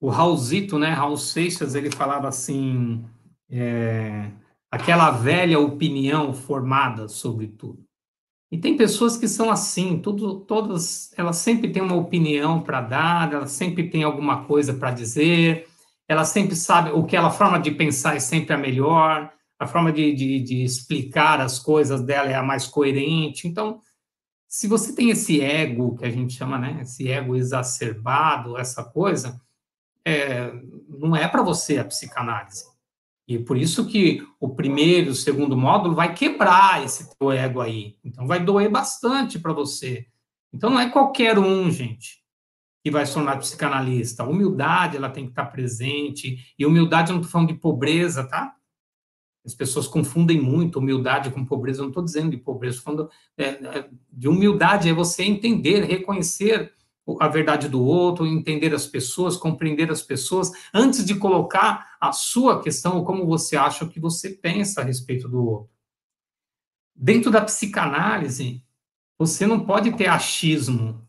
o 0.00 0.08
Raulzito, 0.08 0.78
né, 0.78 0.90
Raul 0.90 1.18
Seixas, 1.18 1.74
ele 1.74 1.90
falava 1.90 2.28
assim, 2.28 3.04
é, 3.50 4.30
aquela 4.76 5.10
velha 5.10 5.58
opinião 5.58 6.32
formada 6.32 7.08
sobre 7.08 7.48
tudo. 7.48 7.84
E 8.50 8.58
tem 8.58 8.76
pessoas 8.76 9.16
que 9.16 9.26
são 9.26 9.50
assim, 9.50 9.98
tudo, 9.98 10.40
todas, 10.40 11.12
elas 11.16 11.36
sempre 11.36 11.70
têm 11.70 11.82
uma 11.82 11.96
opinião 11.96 12.62
para 12.62 12.80
dar, 12.80 13.32
elas 13.32 13.50
sempre 13.50 13.90
têm 13.90 14.04
alguma 14.04 14.44
coisa 14.44 14.72
para 14.72 14.92
dizer, 14.92 15.66
elas 16.06 16.28
sempre 16.28 16.54
sabem 16.54 16.92
o 16.92 17.04
que 17.04 17.16
ela 17.16 17.30
forma 17.30 17.58
de 17.58 17.72
pensar 17.72 18.14
é 18.14 18.20
sempre 18.20 18.54
a 18.54 18.58
melhor, 18.58 19.32
a 19.58 19.66
forma 19.66 19.92
de, 19.92 20.14
de, 20.14 20.40
de 20.40 20.62
explicar 20.62 21.40
as 21.40 21.58
coisas 21.58 22.02
dela 22.02 22.30
é 22.30 22.34
a 22.34 22.42
mais 22.42 22.66
coerente. 22.66 23.48
Então, 23.48 23.80
se 24.46 24.68
você 24.68 24.94
tem 24.94 25.10
esse 25.10 25.40
ego 25.40 25.96
que 25.96 26.04
a 26.04 26.10
gente 26.10 26.34
chama, 26.34 26.58
né, 26.58 26.78
esse 26.82 27.10
ego 27.10 27.34
exacerbado, 27.34 28.56
essa 28.56 28.84
coisa, 28.84 29.40
é, 30.04 30.52
não 30.88 31.16
é 31.16 31.26
para 31.26 31.42
você 31.42 31.78
a 31.78 31.84
psicanálise. 31.84 32.75
E 33.28 33.38
por 33.38 33.56
isso 33.56 33.86
que 33.86 34.24
o 34.38 34.50
primeiro, 34.50 35.10
o 35.10 35.14
segundo 35.14 35.56
módulo 35.56 35.96
vai 35.96 36.14
quebrar 36.14 36.84
esse 36.84 37.10
teu 37.16 37.32
ego 37.32 37.60
aí. 37.60 37.96
Então 38.04 38.26
vai 38.26 38.42
doer 38.42 38.70
bastante 38.70 39.38
para 39.38 39.52
você. 39.52 40.06
Então 40.52 40.70
não 40.70 40.78
é 40.78 40.88
qualquer 40.88 41.38
um, 41.38 41.70
gente, 41.70 42.22
que 42.84 42.90
vai 42.90 43.04
se 43.04 43.14
tornar 43.14 43.38
psicanalista. 43.38 44.22
A 44.22 44.28
humildade, 44.28 44.96
ela 44.96 45.10
tem 45.10 45.24
que 45.24 45.32
estar 45.32 45.46
presente. 45.46 46.54
E 46.56 46.64
humildade, 46.64 47.10
eu 47.10 47.14
não 47.14 47.20
estou 47.20 47.32
falando 47.32 47.48
de 47.48 47.58
pobreza, 47.58 48.24
tá? 48.24 48.54
As 49.44 49.54
pessoas 49.54 49.88
confundem 49.88 50.40
muito 50.40 50.78
humildade 50.78 51.30
com 51.30 51.44
pobreza. 51.44 51.80
Eu 51.80 51.84
não 51.84 51.90
estou 51.90 52.04
dizendo 52.04 52.30
de 52.30 52.36
pobreza, 52.36 52.78
estou 52.78 52.94
falando 52.94 53.10
é, 53.36 53.44
é, 53.44 53.88
de 54.12 54.28
humildade, 54.28 54.88
é 54.88 54.92
você 54.92 55.24
entender, 55.24 55.84
reconhecer 55.84 56.72
a 57.20 57.28
verdade 57.28 57.68
do 57.68 57.82
outro, 57.82 58.26
entender 58.26 58.74
as 58.74 58.86
pessoas, 58.86 59.36
compreender 59.36 59.90
as 59.90 60.02
pessoas, 60.02 60.50
antes 60.74 61.04
de 61.04 61.14
colocar 61.14 61.96
a 62.00 62.10
sua 62.12 62.60
questão, 62.60 63.04
como 63.04 63.26
você 63.26 63.56
acha, 63.56 63.84
o 63.84 63.88
que 63.88 64.00
você 64.00 64.30
pensa 64.30 64.80
a 64.80 64.84
respeito 64.84 65.28
do 65.28 65.44
outro. 65.44 65.70
Dentro 66.94 67.30
da 67.30 67.40
psicanálise, 67.40 68.64
você 69.18 69.46
não 69.46 69.60
pode 69.60 69.92
ter 69.92 70.08
achismo, 70.08 71.06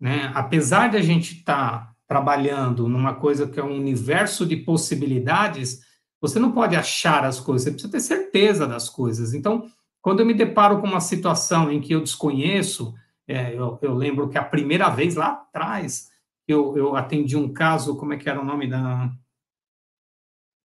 né? 0.00 0.32
Apesar 0.34 0.88
de 0.88 0.96
a 0.96 1.02
gente 1.02 1.38
estar 1.38 1.86
tá 1.86 1.96
trabalhando 2.06 2.88
numa 2.88 3.14
coisa 3.14 3.46
que 3.46 3.60
é 3.60 3.64
um 3.64 3.76
universo 3.76 4.44
de 4.44 4.56
possibilidades, 4.56 5.80
você 6.20 6.38
não 6.38 6.52
pode 6.52 6.74
achar 6.74 7.24
as 7.24 7.38
coisas, 7.38 7.64
você 7.64 7.70
precisa 7.70 7.92
ter 7.92 8.00
certeza 8.00 8.66
das 8.66 8.88
coisas. 8.88 9.34
Então, 9.34 9.66
quando 10.00 10.20
eu 10.20 10.26
me 10.26 10.34
deparo 10.34 10.80
com 10.80 10.86
uma 10.86 11.00
situação 11.00 11.70
em 11.70 11.80
que 11.80 11.94
eu 11.94 12.00
desconheço, 12.00 12.94
é, 13.26 13.54
eu, 13.54 13.78
eu, 13.80 13.94
lembro 13.94 14.28
que 14.28 14.38
a 14.38 14.44
primeira 14.44 14.88
vez 14.88 15.14
lá 15.14 15.28
atrás, 15.28 16.10
eu, 16.46 16.76
eu 16.76 16.96
atendi 16.96 17.36
um 17.36 17.52
caso, 17.52 17.96
como 17.96 18.12
é 18.12 18.16
que 18.16 18.28
era 18.28 18.40
o 18.40 18.44
nome 18.44 18.68
da. 18.68 19.10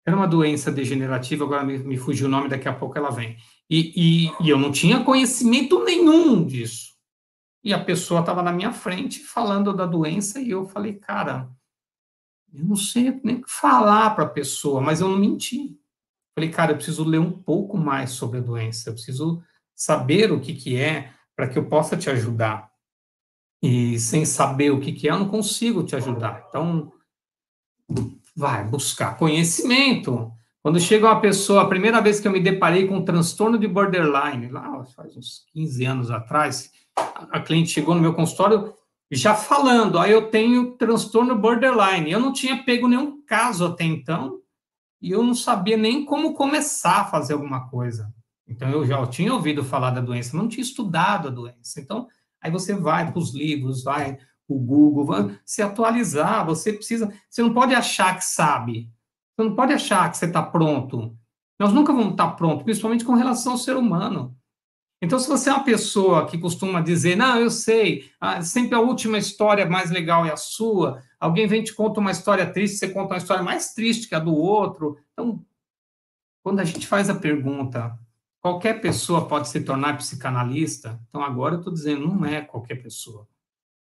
Era 0.06 0.16
uma 0.16 0.28
doença 0.28 0.72
degenerativa, 0.72 1.44
agora 1.44 1.64
me, 1.64 1.80
me 1.80 1.98
fugiu 1.98 2.28
o 2.28 2.30
nome, 2.30 2.48
daqui 2.48 2.68
a 2.68 2.74
pouco 2.74 2.98
ela 2.98 3.10
vem. 3.10 3.38
E, 3.70 3.92
e, 3.96 4.46
e 4.46 4.50
eu 4.50 4.58
não 4.58 4.72
tinha 4.72 5.04
conhecimento 5.04 5.84
nenhum 5.84 6.46
disso. 6.46 6.94
E 7.64 7.74
a 7.74 7.84
pessoa 7.84 8.20
estava 8.20 8.44
na 8.44 8.52
minha 8.52 8.72
frente 8.72 9.20
falando 9.20 9.74
da 9.74 9.88
doença, 9.88 10.40
e 10.40 10.52
eu 10.52 10.68
falei, 10.68 10.94
cara, 10.94 11.50
eu 12.54 12.64
não 12.64 12.76
sei 12.76 13.20
nem 13.24 13.42
falar 13.48 14.12
para 14.12 14.26
a 14.26 14.30
pessoa, 14.30 14.80
mas 14.80 15.02
eu 15.02 15.10
não 15.10 15.18
menti. 15.18 15.76
Falei, 16.36 16.52
cara, 16.52 16.72
eu 16.72 16.76
preciso 16.76 17.04
ler 17.04 17.20
um 17.20 17.32
pouco 17.32 17.78
mais 17.78 18.12
sobre 18.12 18.38
a 18.38 18.42
doença, 18.42 18.90
eu 18.90 18.94
preciso 18.94 19.42
saber 19.74 20.32
o 20.32 20.40
que, 20.40 20.54
que 20.54 20.78
é, 20.78 21.15
para 21.36 21.48
que 21.48 21.58
eu 21.58 21.66
possa 21.66 21.98
te 21.98 22.10
ajudar. 22.10 22.70
E 23.62 24.00
sem 24.00 24.26
saber 24.26 24.72
o 24.72 24.80
que, 24.80 24.92
que 24.92 25.08
é, 25.08 25.12
eu 25.12 25.20
não 25.20 25.28
consigo 25.28 25.84
te 25.84 25.96
ajudar. 25.96 26.46
Então, 26.50 26.92
vai 28.36 28.64
buscar 28.64 29.18
conhecimento. 29.18 30.32
Quando 30.62 30.80
chega 30.80 31.08
uma 31.08 31.22
pessoa, 31.22 31.62
a 31.62 31.68
primeira 31.68 32.02
vez 32.02 32.20
que 32.20 32.28
eu 32.28 32.32
me 32.32 32.40
deparei 32.40 32.88
com 32.88 32.98
um 32.98 33.06
transtorno 33.06 33.58
de 33.58 33.68
borderline, 33.68 34.50
lá 34.50 34.84
faz 34.96 35.16
uns 35.16 35.46
15 35.54 35.86
anos 35.86 36.12
atrás, 36.12 36.72
a 37.32 37.40
cliente 37.40 37.70
chegou 37.70 37.94
no 37.94 38.02
meu 38.02 38.14
consultório 38.14 38.74
já 39.12 39.36
falando, 39.36 40.00
aí 40.00 40.12
ah, 40.12 40.14
eu 40.14 40.30
tenho 40.30 40.72
transtorno 40.78 41.38
borderline. 41.38 42.12
Eu 42.12 42.20
não 42.20 42.34
tinha 42.34 42.64
pego 42.64 42.88
nenhum 42.88 43.24
caso 43.24 43.66
até 43.66 43.84
então, 43.84 44.40
e 45.02 45.12
eu 45.12 45.22
não 45.22 45.36
sabia 45.36 45.78
nem 45.78 46.04
como 46.04 46.34
começar 46.34 47.02
a 47.02 47.06
fazer 47.06 47.34
alguma 47.34 47.70
coisa. 47.70 48.12
Então, 48.48 48.70
eu 48.70 48.86
já 48.86 49.06
tinha 49.08 49.34
ouvido 49.34 49.64
falar 49.64 49.92
da 49.92 50.02
doença, 50.02 50.32
mas 50.34 50.44
não 50.44 50.50
tinha 50.50 50.64
estudado 50.64 51.28
a 51.28 51.32
doença. 51.32 51.80
Então, 51.80 52.08
aí 52.42 52.52
você 52.52 52.74
vai 52.76 53.12
para 53.12 53.20
os 53.20 53.34
livros, 53.34 53.84
vai 53.84 54.18
o 54.48 54.60
Google, 54.60 55.06
vai 55.06 55.40
se 55.44 55.62
atualizar. 55.62 56.46
Você 56.46 56.72
precisa. 56.74 57.12
Você 57.30 57.42
não 57.42 57.54
pode 57.54 57.74
achar 57.74 58.16
que 58.18 58.24
sabe. 58.24 58.90
Você 59.36 59.48
não 59.48 59.56
pode 59.56 59.74
achar 59.74 60.10
que 60.12 60.18
você 60.18 60.26
está 60.26 60.44
pronto. 60.44 61.18
Nós 61.60 61.74
nunca 61.74 61.92
vamos 61.92 62.12
estar 62.12 62.28
tá 62.28 62.34
prontos, 62.34 62.64
principalmente 62.64 63.06
com 63.06 63.14
relação 63.14 63.54
ao 63.54 63.58
ser 63.58 63.76
humano. 63.76 64.36
Então, 65.02 65.20
se 65.20 65.28
você 65.28 65.50
é 65.50 65.54
uma 65.54 65.64
pessoa 65.64 66.26
que 66.26 66.38
costuma 66.38 66.82
dizer, 66.82 67.16
não, 67.16 67.38
eu 67.38 67.50
sei, 67.50 68.10
ah, 68.20 68.42
sempre 68.42 68.76
a 68.76 68.80
última 68.80 69.18
história 69.18 69.66
mais 69.66 69.92
legal 69.92 70.26
é 70.26 70.32
a 70.32 70.38
sua, 70.38 71.02
alguém 71.20 71.48
vem 71.48 71.64
te 71.64 71.74
conta 71.74 72.00
uma 72.00 72.12
história 72.12 72.52
triste, 72.52 72.78
você 72.78 72.90
conta 72.90 73.14
uma 73.14 73.20
história 73.20 73.44
mais 73.44 73.74
triste 73.74 74.08
que 74.08 74.16
a 74.16 74.20
do 74.20 74.34
outro. 74.34 74.98
Então, 75.14 75.46
quando 76.44 76.60
a 76.60 76.64
gente 76.64 76.88
faz 76.88 77.10
a 77.10 77.16
pergunta, 77.16 77.98
Qualquer 78.46 78.80
pessoa 78.80 79.28
pode 79.28 79.50
se 79.50 79.62
tornar 79.62 79.98
psicanalista, 79.98 81.02
então 81.10 81.24
agora 81.24 81.56
eu 81.56 81.58
estou 81.58 81.74
dizendo, 81.74 82.08
não 82.08 82.24
é 82.24 82.42
qualquer 82.42 82.76
pessoa. 82.76 83.28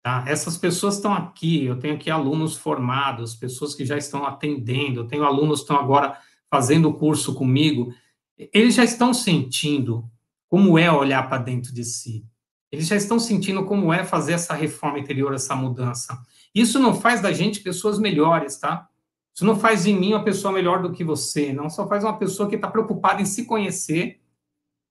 Tá? 0.02 0.24
Essas 0.26 0.56
pessoas 0.56 0.94
estão 0.94 1.12
aqui, 1.12 1.66
eu 1.66 1.78
tenho 1.78 1.96
aqui 1.96 2.10
alunos 2.10 2.56
formados, 2.56 3.36
pessoas 3.36 3.74
que 3.74 3.84
já 3.84 3.98
estão 3.98 4.24
atendendo, 4.24 5.00
eu 5.00 5.06
tenho 5.06 5.24
alunos 5.24 5.58
que 5.58 5.64
estão 5.64 5.76
agora 5.76 6.18
fazendo 6.50 6.88
o 6.88 6.94
curso 6.94 7.34
comigo, 7.34 7.92
eles 8.38 8.74
já 8.74 8.82
estão 8.82 9.12
sentindo 9.12 10.10
como 10.48 10.78
é 10.78 10.90
olhar 10.90 11.28
para 11.28 11.42
dentro 11.42 11.70
de 11.74 11.84
si. 11.84 12.24
Eles 12.72 12.86
já 12.86 12.96
estão 12.96 13.18
sentindo 13.18 13.66
como 13.66 13.92
é 13.92 14.02
fazer 14.02 14.32
essa 14.32 14.54
reforma 14.54 14.98
interior, 14.98 15.34
essa 15.34 15.54
mudança. 15.54 16.18
Isso 16.54 16.78
não 16.78 16.94
faz 16.94 17.20
da 17.20 17.32
gente 17.32 17.60
pessoas 17.60 17.98
melhores, 17.98 18.56
tá? 18.56 18.88
Isso 19.34 19.44
não 19.44 19.60
faz 19.60 19.84
de 19.84 19.92
mim 19.92 20.14
uma 20.14 20.24
pessoa 20.24 20.54
melhor 20.54 20.80
do 20.80 20.90
que 20.90 21.04
você, 21.04 21.52
não 21.52 21.68
só 21.68 21.86
faz 21.86 22.02
uma 22.02 22.16
pessoa 22.16 22.48
que 22.48 22.54
está 22.54 22.66
preocupada 22.66 23.20
em 23.20 23.26
se 23.26 23.44
conhecer 23.44 24.22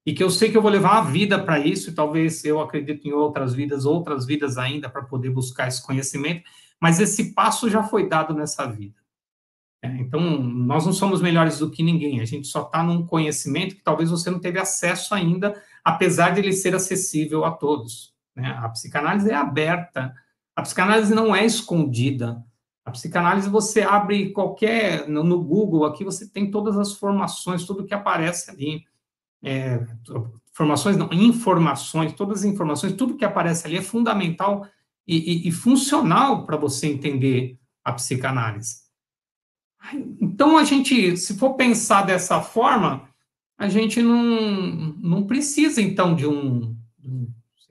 e 0.07 0.13
que 0.13 0.23
eu 0.23 0.29
sei 0.29 0.49
que 0.49 0.55
eu 0.55 0.61
vou 0.61 0.71
levar 0.71 1.01
uma 1.01 1.11
vida 1.11 1.37
para 1.37 1.59
isso, 1.59 1.89
e 1.89 1.93
talvez 1.93 2.45
eu 2.45 2.61
acredito 2.61 3.05
em 3.05 3.11
outras 3.11 3.53
vidas, 3.53 3.83
outras 3.83 4.25
vidas 4.25 4.57
ainda, 4.57 4.89
para 4.89 5.03
poder 5.03 5.29
buscar 5.31 5.67
esse 5.67 5.85
conhecimento, 5.85 6.43
mas 6.79 7.01
esse 7.01 7.33
passo 7.33 7.69
já 7.69 7.83
foi 7.83 8.07
dado 8.07 8.33
nessa 8.33 8.65
vida. 8.65 8.95
É, 9.83 9.89
então, 9.97 10.21
nós 10.21 10.85
não 10.85 10.93
somos 10.93 11.21
melhores 11.21 11.59
do 11.59 11.69
que 11.69 11.83
ninguém, 11.83 12.21
a 12.21 12.25
gente 12.25 12.47
só 12.47 12.61
está 12.61 12.81
num 12.81 13.05
conhecimento 13.05 13.75
que 13.75 13.83
talvez 13.83 14.09
você 14.09 14.31
não 14.31 14.39
teve 14.39 14.57
acesso 14.57 15.13
ainda, 15.13 15.61
apesar 15.83 16.29
de 16.29 16.39
ele 16.39 16.53
ser 16.53 16.73
acessível 16.73 17.43
a 17.43 17.51
todos. 17.51 18.13
Né? 18.33 18.57
A 18.61 18.69
psicanálise 18.69 19.29
é 19.29 19.35
aberta, 19.35 20.15
a 20.55 20.61
psicanálise 20.61 21.13
não 21.13 21.35
é 21.35 21.45
escondida. 21.45 22.41
A 22.85 22.91
psicanálise 22.91 23.49
você 23.49 23.81
abre 23.81 24.31
qualquer 24.31 25.05
no 25.09 25.43
Google 25.43 25.83
aqui 25.83 26.05
você 26.05 26.25
tem 26.25 26.49
todas 26.49 26.77
as 26.77 26.93
formações, 26.93 27.65
tudo 27.65 27.83
que 27.85 27.93
aparece 27.93 28.49
ali, 28.49 28.85
é, 29.43 29.85
formações 30.53 30.97
não, 30.97 31.09
informações, 31.11 32.13
todas 32.13 32.39
as 32.39 32.45
informações, 32.45 32.93
tudo 32.93 33.15
que 33.15 33.25
aparece 33.25 33.67
ali 33.67 33.77
é 33.77 33.81
fundamental 33.81 34.67
e, 35.07 35.45
e, 35.45 35.47
e 35.47 35.51
funcional 35.51 36.45
para 36.45 36.57
você 36.57 36.87
entender 36.87 37.57
a 37.83 37.93
psicanálise. 37.93 38.87
Então, 40.19 40.57
a 40.57 40.63
gente, 40.63 41.15
se 41.15 41.37
for 41.37 41.53
pensar 41.53 42.01
dessa 42.01 42.41
forma, 42.41 43.07
a 43.57 43.69
gente 43.69 44.01
não, 44.01 44.93
não 44.99 45.23
precisa, 45.25 45.81
então, 45.81 46.15
de 46.15 46.27
um, 46.27 46.75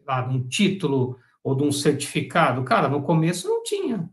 lá, 0.07 0.27
um 0.27 0.47
título 0.49 1.19
ou 1.43 1.55
de 1.55 1.65
um 1.65 1.73
certificado. 1.73 2.65
Cara, 2.65 2.89
no 2.89 3.03
começo 3.03 3.49
não 3.49 3.63
tinha. 3.63 4.09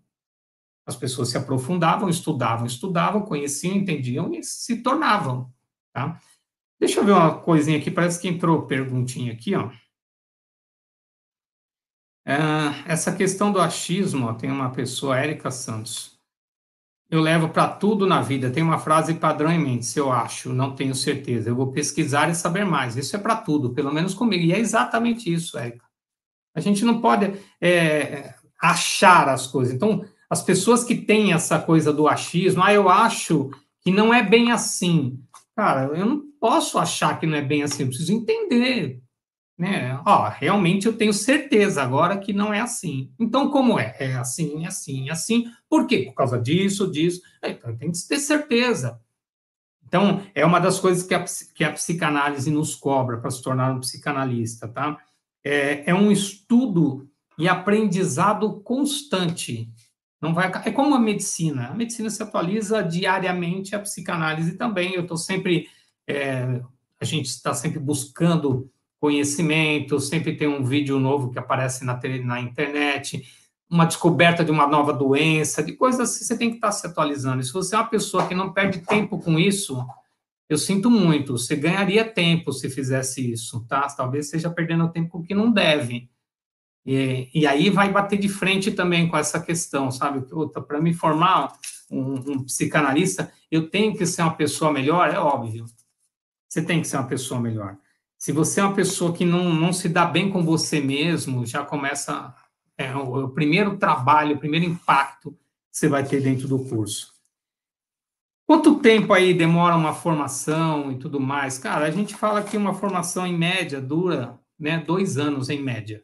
As 0.85 0.95
pessoas 0.95 1.29
se 1.29 1.37
aprofundavam, 1.37 2.09
estudavam, 2.09 2.65
estudavam, 2.65 3.21
conheciam, 3.21 3.75
entendiam 3.75 4.33
e 4.33 4.43
se 4.43 4.81
tornavam, 4.81 5.49
tá? 5.93 6.19
Deixa 6.85 6.99
eu 6.99 7.05
ver 7.05 7.11
uma 7.11 7.39
coisinha 7.39 7.77
aqui, 7.77 7.89
parece 7.89 8.19
que 8.19 8.27
entrou 8.27 8.67
perguntinha 8.67 9.31
aqui, 9.31 9.55
ó. 9.55 9.71
É, 12.25 12.35
essa 12.85 13.13
questão 13.15 13.51
do 13.51 13.59
achismo, 13.59 14.27
ó, 14.27 14.33
tem 14.33 14.49
uma 14.51 14.71
pessoa, 14.71 15.19
Érica 15.19 15.51
Santos 15.51 16.13
eu 17.13 17.21
levo 17.21 17.49
para 17.49 17.67
tudo 17.67 18.07
na 18.07 18.23
vida. 18.23 18.49
Tem 18.49 18.63
uma 18.63 18.79
frase 18.79 19.13
padrão 19.13 19.51
em 19.51 19.59
mente, 19.59 19.85
se 19.85 19.99
eu 19.99 20.11
acho, 20.11 20.51
não 20.51 20.75
tenho 20.75 20.95
certeza. 20.95 21.47
Eu 21.47 21.55
vou 21.55 21.71
pesquisar 21.71 22.27
e 22.27 22.33
saber 22.33 22.65
mais. 22.65 22.97
Isso 22.97 23.15
é 23.15 23.19
para 23.19 23.35
tudo, 23.35 23.69
pelo 23.69 23.93
menos 23.93 24.15
comigo. 24.15 24.43
E 24.43 24.51
é 24.51 24.57
exatamente 24.57 25.31
isso, 25.31 25.55
Érica. 25.55 25.85
A 26.55 26.59
gente 26.59 26.83
não 26.83 26.99
pode 27.01 27.31
é, 27.61 28.33
achar 28.59 29.29
as 29.29 29.45
coisas. 29.45 29.75
Então, 29.75 30.03
as 30.27 30.41
pessoas 30.41 30.83
que 30.83 30.95
têm 30.95 31.33
essa 31.33 31.59
coisa 31.59 31.93
do 31.93 32.07
achismo, 32.07 32.63
ah, 32.63 32.73
eu 32.73 32.89
acho 32.89 33.51
que 33.81 33.91
não 33.91 34.11
é 34.11 34.23
bem 34.23 34.51
assim. 34.51 35.19
Cara, 35.55 35.95
eu 35.95 36.05
não 36.07 36.23
posso 36.43 36.77
achar 36.77 37.17
que 37.19 37.25
não 37.25 37.37
é 37.37 37.41
bem 37.41 37.63
assim, 37.63 37.83
eu 37.83 37.87
preciso 37.87 38.11
entender 38.11 39.01
né? 39.57 40.01
Ó, 40.05 40.27
realmente 40.29 40.87
eu 40.87 40.97
tenho 40.97 41.13
certeza 41.13 41.81
agora 41.81 42.17
que 42.17 42.33
não 42.33 42.53
é 42.53 42.59
assim. 42.59 43.11
Então, 43.19 43.49
como 43.49 43.79
é? 43.79 43.95
É 43.99 44.15
assim, 44.15 44.65
é 44.65 44.67
assim, 44.67 45.09
é 45.09 45.11
assim. 45.11 45.45
Por 45.69 45.87
quê? 45.87 46.03
Por 46.07 46.15
causa 46.15 46.39
disso, 46.39 46.91
disso. 46.91 47.21
É, 47.41 47.51
então, 47.51 47.75
tem 47.77 47.91
que 47.91 48.07
ter 48.07 48.19
certeza. 48.19 48.99
Então, 49.85 50.23
é 50.33 50.45
uma 50.45 50.59
das 50.59 50.79
coisas 50.79 51.03
que 51.03 51.13
a, 51.13 51.23
que 51.53 51.63
a 51.63 51.71
psicanálise 51.71 52.49
nos 52.49 52.75
cobra 52.75 53.17
para 53.19 53.29
se 53.29 53.41
tornar 53.43 53.71
um 53.71 53.79
psicanalista, 53.79 54.67
tá? 54.67 54.97
É, 55.43 55.91
é 55.91 55.93
um 55.93 56.11
estudo 56.11 57.07
e 57.37 57.47
aprendizado 57.47 58.59
constante. 58.61 59.69
Não 60.19 60.33
vai, 60.33 60.51
é 60.65 60.71
como 60.71 60.95
a 60.95 60.99
medicina. 60.99 61.67
A 61.67 61.75
medicina 61.75 62.09
se 62.09 62.23
atualiza 62.23 62.81
diariamente, 62.81 63.75
a 63.75 63.79
psicanálise 63.79 64.57
também. 64.57 64.93
Eu 64.93 65.03
estou 65.03 65.17
sempre, 65.17 65.67
é, 66.07 66.61
a 66.99 67.05
gente 67.05 67.27
está 67.27 67.53
sempre 67.53 67.79
buscando 67.79 68.69
conhecimento, 68.99 69.99
sempre 69.99 70.35
tem 70.35 70.47
um 70.47 70.63
vídeo 70.63 70.99
novo 70.99 71.29
que 71.29 71.37
aparece 71.37 71.83
na, 71.83 71.99
na 72.23 72.39
internet, 72.39 73.23
uma 73.69 73.85
descoberta 73.85 74.45
de 74.45 74.51
uma 74.51 74.67
nova 74.67 74.93
doença, 74.93 75.63
de 75.63 75.73
coisas 75.73 75.99
assim, 75.99 76.23
você 76.23 76.37
tem 76.37 76.49
que 76.49 76.55
estar 76.55 76.71
se 76.71 76.87
atualizando. 76.87 77.41
E 77.41 77.43
se 77.43 77.51
você 77.51 77.75
é 77.75 77.77
uma 77.79 77.87
pessoa 77.87 78.27
que 78.27 78.35
não 78.35 78.53
perde 78.53 78.79
tempo 78.79 79.19
com 79.19 79.37
isso, 79.37 79.85
eu 80.47 80.57
sinto 80.57 80.89
muito, 80.89 81.37
você 81.37 81.55
ganharia 81.55 82.05
tempo 82.05 82.53
se 82.53 82.69
fizesse 82.69 83.31
isso, 83.31 83.65
tá? 83.67 83.81
Talvez 83.87 84.29
seja 84.29 84.49
perdendo 84.49 84.91
tempo 84.91 85.23
que 85.23 85.33
não 85.33 85.51
deve. 85.51 86.09
E, 86.85 87.29
e 87.33 87.47
aí 87.47 87.69
vai 87.69 87.91
bater 87.91 88.19
de 88.19 88.29
frente 88.29 88.71
também 88.71 89.07
com 89.07 89.17
essa 89.17 89.39
questão, 89.39 89.89
sabe? 89.89 90.25
Para 90.67 90.79
me 90.79 90.93
formar 90.93 91.53
um, 91.89 92.13
um 92.13 92.43
psicanalista, 92.43 93.31
eu 93.49 93.69
tenho 93.69 93.95
que 93.95 94.05
ser 94.05 94.21
uma 94.21 94.35
pessoa 94.35 94.71
melhor, 94.71 95.09
é 95.09 95.17
óbvio. 95.17 95.65
Você 96.53 96.61
tem 96.61 96.81
que 96.81 96.87
ser 96.87 96.97
uma 96.97 97.07
pessoa 97.07 97.41
melhor. 97.41 97.75
Se 98.15 98.31
você 98.31 98.59
é 98.59 98.63
uma 98.63 98.75
pessoa 98.75 99.11
que 99.11 99.25
não, 99.25 99.51
não 99.51 99.73
se 99.73 99.89
dá 99.89 100.05
bem 100.05 100.29
com 100.29 100.43
você 100.43 100.79
mesmo, 100.79 101.47
já 101.47 101.65
começa 101.65 102.31
é, 102.77 102.95
o, 102.95 103.25
o 103.25 103.29
primeiro 103.29 103.75
trabalho, 103.75 104.35
o 104.35 104.39
primeiro 104.39 104.67
impacto 104.67 105.31
que 105.31 105.37
você 105.71 105.87
vai 105.87 106.05
ter 106.05 106.21
dentro 106.21 106.47
do 106.47 106.63
curso. 106.63 107.11
Quanto 108.45 108.79
tempo 108.79 109.13
aí 109.13 109.33
demora 109.33 109.75
uma 109.75 109.95
formação 109.95 110.91
e 110.91 110.99
tudo 110.99 111.19
mais? 111.19 111.57
Cara, 111.57 111.87
a 111.87 111.89
gente 111.89 112.13
fala 112.15 112.43
que 112.43 112.55
uma 112.55 112.75
formação 112.75 113.25
em 113.25 113.35
média 113.35 113.81
dura 113.81 114.39
né, 114.59 114.77
dois 114.77 115.17
anos 115.17 115.49
em 115.49 115.59
média. 115.59 116.03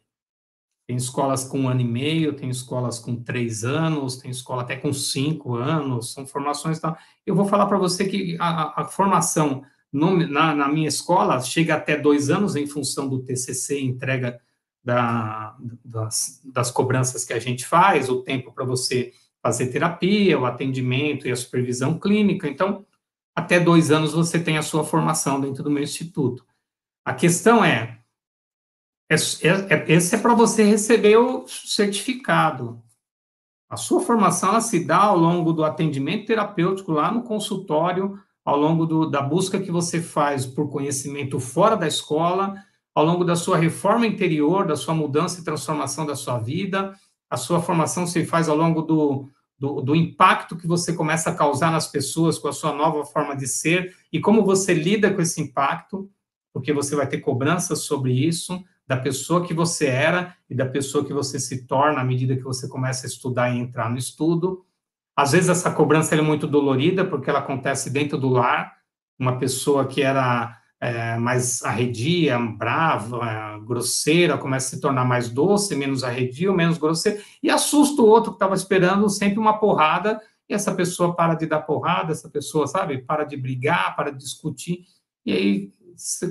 Tem 0.88 0.96
escolas 0.96 1.44
com 1.44 1.60
um 1.60 1.70
ano 1.70 1.82
e 1.82 1.88
meio, 1.88 2.34
tem 2.34 2.50
escolas 2.50 2.98
com 2.98 3.16
três 3.16 3.64
anos, 3.64 4.18
tem 4.18 4.32
escola 4.32 4.64
até 4.64 4.76
com 4.76 4.92
cinco 4.92 5.58
anos, 5.58 6.12
são 6.12 6.26
formações. 6.26 6.80
Tá? 6.80 6.98
Eu 7.24 7.36
vou 7.36 7.46
falar 7.46 7.68
para 7.68 7.78
você 7.78 8.08
que 8.08 8.36
a, 8.40 8.82
a 8.82 8.86
formação 8.86 9.64
no, 9.92 10.16
na, 10.28 10.56
na, 10.56 10.68
minha 10.68 10.88
escola, 10.88 11.42
chega 11.42 11.76
até 11.76 11.98
dois 11.98 12.30
anos 12.30 12.56
em 12.56 12.68
função 12.68 13.08
do 13.08 13.24
TCC, 13.24 13.80
entrega 13.80 14.40
da, 14.84 15.56
das, 15.84 16.42
das 16.46 16.72
cobranças 16.72 17.26
que 17.26 17.34
a 17.34 17.40
gente 17.40 17.66
faz, 17.66 18.10
o 18.10 18.22
tempo 18.22 18.52
para 18.52 18.66
você 18.66 19.12
fazer 19.42 19.68
terapia, 19.68 20.40
o 20.40 20.46
atendimento 20.46 21.28
e 21.28 21.32
a 21.32 21.36
supervisão 21.36 21.98
clínica. 21.98 22.48
Então, 22.48 22.86
até 23.36 23.60
dois 23.60 23.92
anos 23.92 24.14
você 24.14 24.40
tem 24.40 24.58
a 24.58 24.64
sua 24.64 24.84
formação 24.84 25.40
dentro 25.40 25.64
do 25.64 25.72
meu 25.72 25.84
instituto. 25.84 26.46
A 27.06 27.14
questão 27.14 27.64
é, 27.64 28.00
é, 29.10 29.16
é, 29.16 29.74
é 29.74 29.92
esse 29.92 30.16
é 30.16 30.20
para 30.20 30.34
você 30.34 30.64
receber 30.64 31.18
o 31.18 31.48
certificado. 31.48 32.82
A 33.70 33.78
sua 33.78 34.02
formação 34.02 34.50
ela 34.50 34.62
se 34.62 34.84
dá 34.84 34.98
ao 34.98 35.18
longo 35.18 35.54
do 35.54 35.64
atendimento 35.64 36.26
terapêutico 36.26 36.92
lá 36.92 37.12
no 37.12 37.24
consultório, 37.24 38.20
ao 38.50 38.58
longo 38.58 38.86
do, 38.86 39.06
da 39.08 39.22
busca 39.22 39.60
que 39.60 39.72
você 39.72 40.02
faz 40.02 40.46
por 40.46 40.70
conhecimento 40.70 41.40
fora 41.40 41.78
da 41.78 41.88
escola, 41.88 42.56
ao 42.96 43.06
longo 43.06 43.24
da 43.24 43.36
sua 43.36 43.58
reforma 43.58 44.08
interior, 44.08 44.66
da 44.66 44.76
sua 44.76 44.96
mudança 44.96 45.40
e 45.40 45.44
transformação 45.44 46.04
da 46.04 46.16
sua 46.16 46.40
vida, 46.40 46.94
a 47.30 47.38
sua 47.38 47.62
formação 47.62 48.08
se 48.08 48.26
faz 48.26 48.50
ao 48.50 48.58
longo 48.58 48.82
do, 48.82 49.30
do, 49.58 49.82
do, 49.82 49.96
impacto 49.96 50.58
que 50.58 50.66
você 50.66 50.94
começa 50.94 51.30
a 51.30 51.36
causar 51.36 51.72
nas 51.72 51.86
pessoas 51.86 52.40
com 52.40 52.48
a 52.48 52.52
sua 52.52 52.74
nova 52.74 53.06
forma 53.06 53.36
de 53.36 53.48
ser 53.48 53.96
e 54.12 54.20
como 54.20 54.44
você 54.44 54.74
lida 54.74 55.14
com 55.14 55.22
esse 55.22 55.40
impacto, 55.40 56.10
porque 56.52 56.74
você 56.74 56.96
vai 56.96 57.08
ter 57.08 57.20
cobranças 57.20 57.82
sobre 57.82 58.14
isso, 58.14 58.64
da 58.88 58.98
pessoa 58.98 59.46
que 59.46 59.54
você 59.54 59.86
era 59.86 60.36
e 60.50 60.56
da 60.56 60.66
pessoa 60.66 61.06
que 61.06 61.14
você 61.14 61.40
se 61.40 61.68
torna 61.68 62.02
à 62.02 62.04
medida 62.04 62.36
que 62.36 62.44
você 62.44 62.68
começa 62.68 63.06
a 63.06 63.10
estudar 63.10 63.52
e 63.52 63.60
entrar 63.60 63.92
no 63.92 64.00
estudo. 64.00 64.66
Às 65.20 65.34
vezes 65.34 65.50
essa 65.50 65.70
cobrança 65.70 66.16
é 66.16 66.22
muito 66.22 66.48
dolorida, 66.48 67.04
porque 67.04 67.30
ela 67.30 67.40
acontece 67.40 67.90
dentro 67.90 68.18
do 68.18 68.30
lar, 68.30 68.74
uma 69.20 69.38
pessoa 69.38 69.86
que 69.86 70.02
era 70.02 70.58
é, 70.80 71.18
mais 71.18 71.62
arredia, 71.62 72.40
brava, 72.40 73.60
grosseira, 73.66 74.38
começa 74.38 74.68
a 74.68 74.70
se 74.78 74.82
tornar 74.82 75.04
mais 75.04 75.28
doce, 75.28 75.76
menos 75.76 76.06
arredio, 76.06 76.54
menos 76.54 76.78
grosseira, 76.78 77.22
e 77.44 77.50
assusta 77.50 78.02
o 78.02 78.06
outro 78.06 78.32
que 78.32 78.38
estava 78.38 78.56
esperando 78.56 79.10
sempre 79.10 79.40
uma 79.40 79.60
porrada, 79.60 80.22
e 80.48 80.54
essa 80.54 80.74
pessoa 80.74 81.14
para 81.14 81.34
de 81.36 81.48
dar 81.48 81.64
porrada, 81.64 82.14
essa 82.14 82.30
pessoa, 82.30 82.66
sabe, 82.66 83.00
para 83.00 83.26
de 83.26 83.36
brigar, 83.36 83.98
para 83.98 84.12
de 84.12 84.20
discutir, 84.20 84.86
e 85.26 85.34
aí 85.34 85.74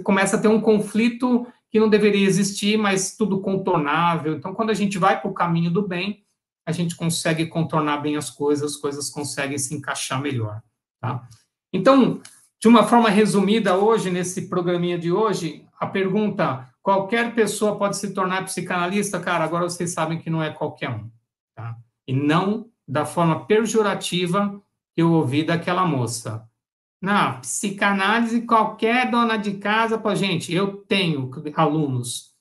começa 0.03 0.39
a 0.39 0.41
ter 0.41 0.49
um 0.49 0.63
conflito 0.63 1.47
que 1.71 1.79
não 1.79 1.91
deveria 1.91 2.27
existir, 2.27 2.79
mas 2.79 3.15
tudo 3.15 3.43
contornável. 3.43 4.33
Então, 4.33 4.55
quando 4.55 4.71
a 4.71 4.75
gente 4.75 4.97
vai 4.97 5.21
para 5.21 5.31
o 5.31 5.35
caminho 5.35 5.71
do 5.71 5.87
bem, 5.87 6.23
a 6.69 6.73
gente 6.73 6.95
consegue 6.95 7.47
contornar 7.47 7.97
bem 7.97 8.19
as 8.19 8.29
coisas, 8.29 8.73
as 8.73 8.77
coisas 8.77 9.09
conseguem 9.09 9.57
se 9.57 9.75
encaixar 9.75 10.21
melhor, 10.21 10.63
tá? 11.01 11.27
Então, 11.73 12.21
de 12.61 12.69
uma 12.69 12.87
forma 12.87 13.09
resumida 13.09 13.75
hoje, 13.75 14.11
nesse 14.11 14.51
programinha 14.51 14.99
de 14.99 15.11
hoje, 15.11 15.65
a 15.81 15.87
pergunta, 15.87 16.69
qualquer 16.83 17.35
pessoa 17.35 17.79
pode 17.79 17.97
se 17.97 18.13
tornar 18.13 18.45
psicanalista? 18.45 19.19
Cara, 19.19 19.45
agora 19.45 19.65
vocês 19.65 19.95
sabem 19.95 20.19
que 20.19 20.29
não 20.29 20.43
é 20.43 20.51
qualquer 20.51 20.91
um, 20.91 21.11
tá? 21.55 21.75
E 22.07 22.13
não 22.13 22.69
da 22.87 23.07
forma 23.07 23.47
pejorativa 23.47 24.63
que 24.95 25.01
eu 25.01 25.11
ouvi 25.11 25.45
daquela 25.45 25.87
moça. 25.87 26.47
Na 27.01 27.33
psicanálise, 27.35 28.43
qualquer 28.43 29.11
dona 29.11 29.39
de 29.39 29.55
casa, 29.55 29.97
pô, 29.97 30.15
gente, 30.15 30.53
eu 30.53 30.77
tenho 30.77 31.31
alunos, 31.57 32.35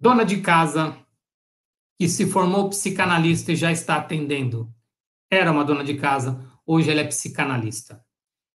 dona 0.00 0.24
de 0.24 0.40
casa, 0.40 0.96
que 2.00 2.08
se 2.08 2.24
formou 2.24 2.70
psicanalista 2.70 3.52
e 3.52 3.56
já 3.56 3.70
está 3.70 3.96
atendendo. 3.96 4.72
Era 5.30 5.52
uma 5.52 5.62
dona 5.62 5.84
de 5.84 5.98
casa, 5.98 6.42
hoje 6.66 6.90
ela 6.90 7.02
é 7.02 7.04
psicanalista. 7.04 8.02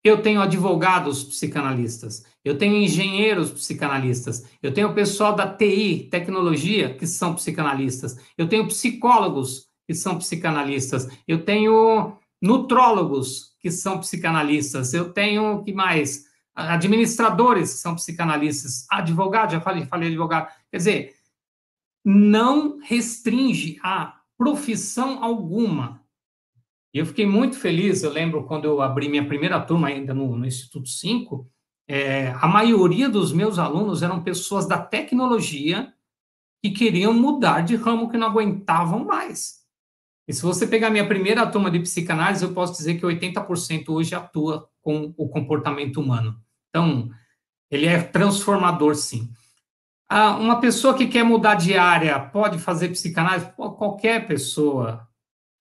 Eu 0.04 0.22
tenho 0.22 0.40
advogados 0.40 1.24
psicanalistas, 1.24 2.24
eu 2.46 2.56
tenho 2.56 2.76
engenheiros 2.76 3.50
psicanalistas, 3.50 4.46
eu 4.62 4.72
tenho 4.72 4.94
pessoal 4.94 5.36
da 5.36 5.52
TI, 5.52 6.08
tecnologia, 6.12 6.94
que 6.94 7.08
são 7.08 7.34
psicanalistas, 7.34 8.16
eu 8.38 8.48
tenho 8.48 8.68
psicólogos 8.68 9.72
que 9.88 9.96
são 9.96 10.20
psicanalistas. 10.20 11.08
Eu 11.28 11.44
tenho 11.44 12.20
nutrólogos 12.40 13.56
que 13.60 13.72
são 13.72 13.98
psicanalistas. 13.98 14.94
Eu 14.94 15.12
tenho 15.12 15.64
que 15.64 15.74
mais 15.74 16.26
administradores 16.54 17.74
que 17.74 17.80
são 17.80 17.96
psicanalistas, 17.96 18.86
advogado, 18.88 19.54
já 19.54 19.62
falei, 19.62 19.84
falei 19.88 20.10
advogado. 20.10 20.48
Quer 20.70 20.78
dizer, 20.78 21.16
não 22.04 22.80
restringe 22.80 23.80
a 23.84 24.18
profissão 24.38 25.24
alguma. 25.24 26.02
E 26.94 27.00
eu 27.00 27.06
fiquei 27.06 27.26
muito 27.26 27.58
feliz, 27.58 28.04
eu 28.04 28.12
lembro 28.12 28.44
quando 28.46 28.66
eu 28.66 28.82
abri 28.82 29.08
minha 29.08 29.26
primeira 29.26 29.60
turma 29.62 29.88
ainda 29.88 30.14
no, 30.14 30.36
no 30.36 30.46
Instituto 30.46 30.90
5, 30.90 31.50
é, 31.88 32.32
a 32.32 32.48
maioria 32.48 33.10
dos 33.10 33.32
meus 33.32 33.60
alunos 33.60 34.02
eram 34.02 34.24
pessoas 34.24 34.68
da 34.68 34.78
tecnologia 34.78 35.94
que 36.64 36.72
queriam 36.72 37.14
mudar 37.14 37.62
de 37.62 37.76
ramo, 37.76 38.10
que 38.10 38.18
não 38.18 38.28
aguentavam 38.28 39.06
mais. 39.06 39.62
E 40.28 40.34
se 40.34 40.42
você 40.44 40.68
pegar 40.68 40.90
minha 40.90 41.08
primeira 41.08 41.46
turma 41.46 41.72
de 41.72 41.80
psicanálise, 41.80 42.44
eu 42.44 42.54
posso 42.54 42.74
dizer 42.74 42.96
que 42.96 43.06
80% 43.06 43.90
hoje 43.90 44.16
atua 44.16 44.70
com 44.82 45.14
o 45.18 45.28
comportamento 45.28 46.00
humano. 46.00 46.40
Então, 46.70 47.10
ele 47.70 47.86
é 47.88 48.02
transformador, 48.02 48.96
sim. 48.96 49.30
Ah, 50.14 50.36
uma 50.36 50.60
pessoa 50.60 50.94
que 50.94 51.08
quer 51.08 51.24
mudar 51.24 51.56
de 51.56 51.78
área 51.78 52.20
pode 52.20 52.60
fazer 52.60 52.90
psicanálise? 52.90 53.50
Qualquer 53.56 54.28
pessoa 54.28 55.08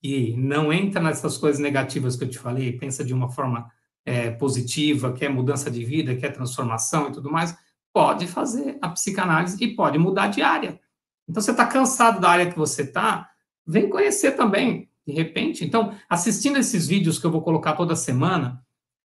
que 0.02 0.34
não 0.36 0.72
entra 0.72 1.00
nessas 1.00 1.38
coisas 1.38 1.60
negativas 1.60 2.16
que 2.16 2.24
eu 2.24 2.28
te 2.28 2.36
falei, 2.36 2.72
pensa 2.72 3.04
de 3.04 3.14
uma 3.14 3.28
forma 3.28 3.70
é, 4.04 4.32
positiva, 4.32 5.12
quer 5.12 5.28
mudança 5.28 5.70
de 5.70 5.84
vida, 5.84 6.16
quer 6.16 6.32
transformação 6.32 7.08
e 7.10 7.12
tudo 7.12 7.30
mais, 7.30 7.56
pode 7.92 8.26
fazer 8.26 8.76
a 8.82 8.88
psicanálise 8.88 9.56
e 9.62 9.76
pode 9.76 9.98
mudar 9.98 10.26
de 10.26 10.42
área. 10.42 10.80
Então, 11.28 11.40
você 11.40 11.52
está 11.52 11.64
cansado 11.64 12.20
da 12.20 12.30
área 12.30 12.50
que 12.50 12.58
você 12.58 12.82
está, 12.82 13.30
vem 13.64 13.88
conhecer 13.88 14.32
também, 14.32 14.90
de 15.06 15.12
repente. 15.12 15.64
Então, 15.64 15.94
assistindo 16.08 16.58
esses 16.58 16.88
vídeos 16.88 17.20
que 17.20 17.24
eu 17.24 17.30
vou 17.30 17.42
colocar 17.42 17.74
toda 17.74 17.94
semana, 17.94 18.60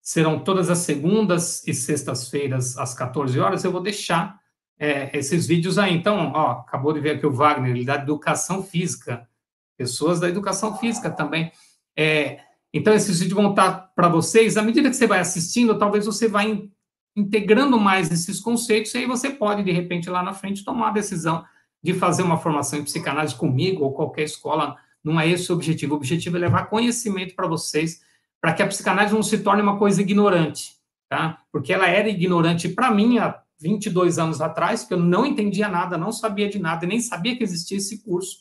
serão 0.02 0.38
todas 0.38 0.68
as 0.68 0.80
segundas 0.80 1.66
e 1.66 1.72
sextas-feiras 1.72 2.76
às 2.76 2.92
14 2.92 3.40
horas, 3.40 3.64
eu 3.64 3.72
vou 3.72 3.80
deixar 3.80 4.38
é, 4.80 5.10
esses 5.16 5.46
vídeos 5.46 5.78
aí. 5.78 5.94
Então, 5.94 6.32
ó, 6.34 6.52
acabou 6.52 6.94
de 6.94 7.00
ver 7.00 7.10
aqui 7.16 7.26
o 7.26 7.32
Wagner, 7.32 7.70
ele 7.70 7.84
dá 7.84 7.96
educação 7.96 8.62
física, 8.62 9.28
pessoas 9.76 10.18
da 10.18 10.28
educação 10.28 10.78
física 10.78 11.10
também. 11.10 11.52
É, 11.94 12.40
então, 12.72 12.94
esses 12.94 13.20
vídeos 13.20 13.40
vão 13.40 13.50
estar 13.50 13.92
para 13.94 14.08
vocês, 14.08 14.56
à 14.56 14.62
medida 14.62 14.88
que 14.88 14.96
você 14.96 15.06
vai 15.06 15.18
assistindo, 15.18 15.78
talvez 15.78 16.06
você 16.06 16.26
vá 16.26 16.42
in, 16.44 16.72
integrando 17.14 17.78
mais 17.78 18.10
esses 18.10 18.40
conceitos, 18.40 18.94
e 18.94 18.98
aí 18.98 19.06
você 19.06 19.28
pode, 19.28 19.62
de 19.62 19.70
repente, 19.70 20.08
lá 20.08 20.22
na 20.22 20.32
frente, 20.32 20.64
tomar 20.64 20.88
a 20.88 20.92
decisão 20.92 21.44
de 21.82 21.92
fazer 21.92 22.22
uma 22.22 22.38
formação 22.38 22.78
em 22.78 22.84
psicanálise 22.84 23.34
comigo 23.34 23.84
ou 23.84 23.92
qualquer 23.92 24.22
escola. 24.22 24.76
Não 25.04 25.20
é 25.20 25.28
esse 25.28 25.50
o 25.50 25.54
objetivo. 25.54 25.94
O 25.94 25.96
objetivo 25.96 26.36
é 26.36 26.40
levar 26.40 26.66
conhecimento 26.66 27.34
para 27.34 27.46
vocês 27.46 28.02
para 28.40 28.52
que 28.54 28.62
a 28.62 28.66
psicanálise 28.66 29.14
não 29.14 29.22
se 29.22 29.38
torne 29.38 29.62
uma 29.62 29.78
coisa 29.78 30.00
ignorante, 30.00 30.74
tá? 31.08 31.42
Porque 31.52 31.72
ela 31.72 31.86
era 31.86 32.08
ignorante 32.08 32.68
para 32.68 32.90
mim 32.90 33.18
22 33.60 34.18
anos 34.18 34.40
atrás, 34.40 34.84
que 34.84 34.94
eu 34.94 34.98
não 34.98 35.26
entendia 35.26 35.68
nada, 35.68 35.98
não 35.98 36.12
sabia 36.12 36.48
de 36.48 36.58
nada, 36.58 36.86
nem 36.86 37.00
sabia 37.00 37.36
que 37.36 37.44
existia 37.44 37.76
esse 37.76 38.02
curso. 38.02 38.38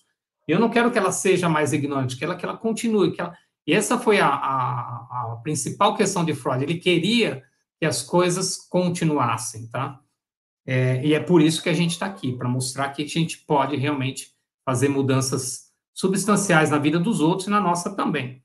Eu 0.47 0.59
não 0.59 0.69
quero 0.69 0.91
que 0.91 0.97
ela 0.97 1.11
seja 1.11 1.47
mais 1.47 1.73
ignorante, 1.73 2.15
que 2.17 2.23
ela, 2.23 2.35
que 2.35 2.45
ela 2.45 2.57
continue. 2.57 3.11
Que 3.11 3.21
ela... 3.21 3.35
E 3.67 3.73
essa 3.73 3.99
foi 3.99 4.19
a, 4.19 4.27
a, 4.27 5.33
a 5.33 5.39
principal 5.43 5.95
questão 5.95 6.25
de 6.25 6.33
Freud. 6.33 6.63
Ele 6.63 6.79
queria 6.79 7.43
que 7.79 7.85
as 7.85 8.01
coisas 8.01 8.57
continuassem, 8.57 9.67
tá? 9.67 9.99
É, 10.65 11.05
e 11.05 11.13
é 11.13 11.19
por 11.19 11.41
isso 11.41 11.61
que 11.61 11.69
a 11.69 11.73
gente 11.73 11.91
está 11.91 12.05
aqui, 12.05 12.33
para 12.33 12.49
mostrar 12.49 12.89
que 12.89 13.03
a 13.03 13.07
gente 13.07 13.39
pode 13.39 13.75
realmente 13.75 14.33
fazer 14.65 14.89
mudanças 14.89 15.69
substanciais 15.93 16.69
na 16.69 16.77
vida 16.77 16.99
dos 16.99 17.21
outros 17.21 17.47
e 17.47 17.51
na 17.51 17.59
nossa 17.59 17.95
também. 17.95 18.43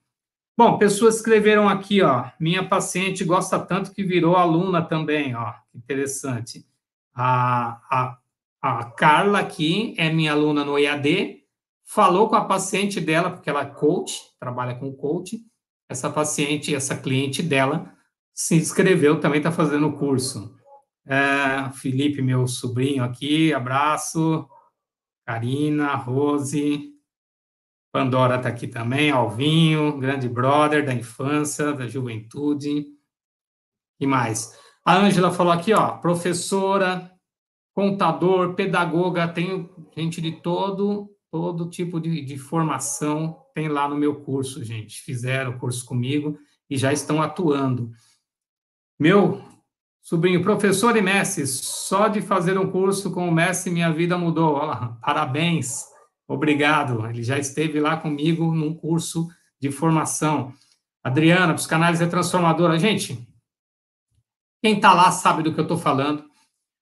Bom, 0.57 0.79
pessoas 0.79 1.17
escreveram 1.17 1.69
aqui, 1.69 2.01
ó. 2.01 2.27
Minha 2.39 2.69
paciente 2.69 3.25
gosta 3.25 3.59
tanto 3.59 3.93
que 3.93 4.05
virou 4.05 4.37
aluna 4.37 4.81
também, 4.83 5.35
ó. 5.35 5.53
Interessante. 5.75 6.65
A, 7.13 7.81
a, 7.91 8.19
a 8.63 8.85
Carla 8.85 9.41
aqui 9.41 9.95
é 9.99 10.13
minha 10.13 10.31
aluna 10.31 10.65
no 10.65 10.79
EAD, 10.79 11.43
falou 11.85 12.29
com 12.29 12.37
a 12.37 12.45
paciente 12.45 13.01
dela, 13.01 13.31
porque 13.31 13.51
ela 13.51 13.63
é 13.63 13.67
coach, 13.67 14.21
trabalha 14.39 14.77
com 14.77 14.93
coach. 14.93 15.45
Essa 15.89 16.09
paciente, 16.09 16.75
essa 16.75 16.97
cliente 16.97 17.43
dela, 17.43 17.93
se 18.33 18.55
inscreveu, 18.55 19.19
também 19.21 19.39
está 19.39 19.51
fazendo 19.51 19.89
o 19.89 19.99
curso. 19.99 20.57
É, 21.05 21.71
Felipe, 21.73 22.23
meu 22.23 22.47
sobrinho 22.47 23.03
aqui, 23.03 23.53
abraço. 23.53 24.49
Karina, 25.27 25.95
Rose, 25.97 26.94
Pandora 27.95 28.35
está 28.35 28.49
aqui 28.49 28.67
também, 28.67 29.13
Alvinho, 29.13 29.97
grande 29.99 30.29
brother 30.29 30.85
da 30.85 30.93
infância, 30.93 31.73
da 31.73 31.87
juventude. 31.87 32.87
E 34.01 34.05
mais? 34.05 34.59
A 34.85 34.97
Ângela 34.97 35.31
falou 35.31 35.53
aqui, 35.53 35.73
ó, 35.73 35.99
professora, 35.99 37.09
contador, 37.73 38.55
pedagoga, 38.55 39.29
tenho 39.29 39.71
gente 39.97 40.21
de 40.21 40.33
todo 40.33 41.09
todo 41.31 41.71
tipo 41.71 42.01
de, 42.01 42.21
de 42.25 42.37
formação 42.37 43.45
tem 43.55 43.69
lá 43.69 43.89
no 43.89 43.97
meu 43.97 44.23
curso, 44.23 44.63
gente. 44.65 45.01
Fizeram 45.01 45.53
o 45.53 45.59
curso 45.59 45.85
comigo 45.85 46.37
e 46.69 46.77
já 46.77 46.93
estão 46.93 47.23
atuando. 47.23 47.93
Meu 48.99 49.41
sobrinho, 50.01 50.43
professor 50.43 50.97
e 50.97 51.01
mestre, 51.03 51.47
só 51.47 52.09
de 52.09 52.21
fazer 52.21 52.59
um 52.59 52.71
curso 52.71 53.13
com 53.13 53.29
o 53.29 53.33
mestre 53.33 53.73
minha 53.73 53.93
vida 53.93 54.19
mudou. 54.19 54.55
Olha, 54.55 54.97
parabéns. 55.01 55.94
Obrigado. 56.27 57.07
Ele 57.07 57.23
já 57.23 57.39
esteve 57.39 57.81
lá 57.81 57.97
comigo 57.97 58.55
num 58.55 58.75
curso 58.75 59.29
de 59.61 59.71
formação. 59.71 60.53
Adriana, 61.03 61.55
psicanálise 61.55 62.03
é 62.03 62.07
transformadora. 62.07 62.79
Gente, 62.79 63.27
quem 64.63 64.77
está 64.77 64.95
lá 64.95 65.11
sabe 65.11 65.43
do 65.43 65.53
que 65.53 65.61
eu 65.61 65.65
estou 65.65 65.77
falando. 65.77 66.25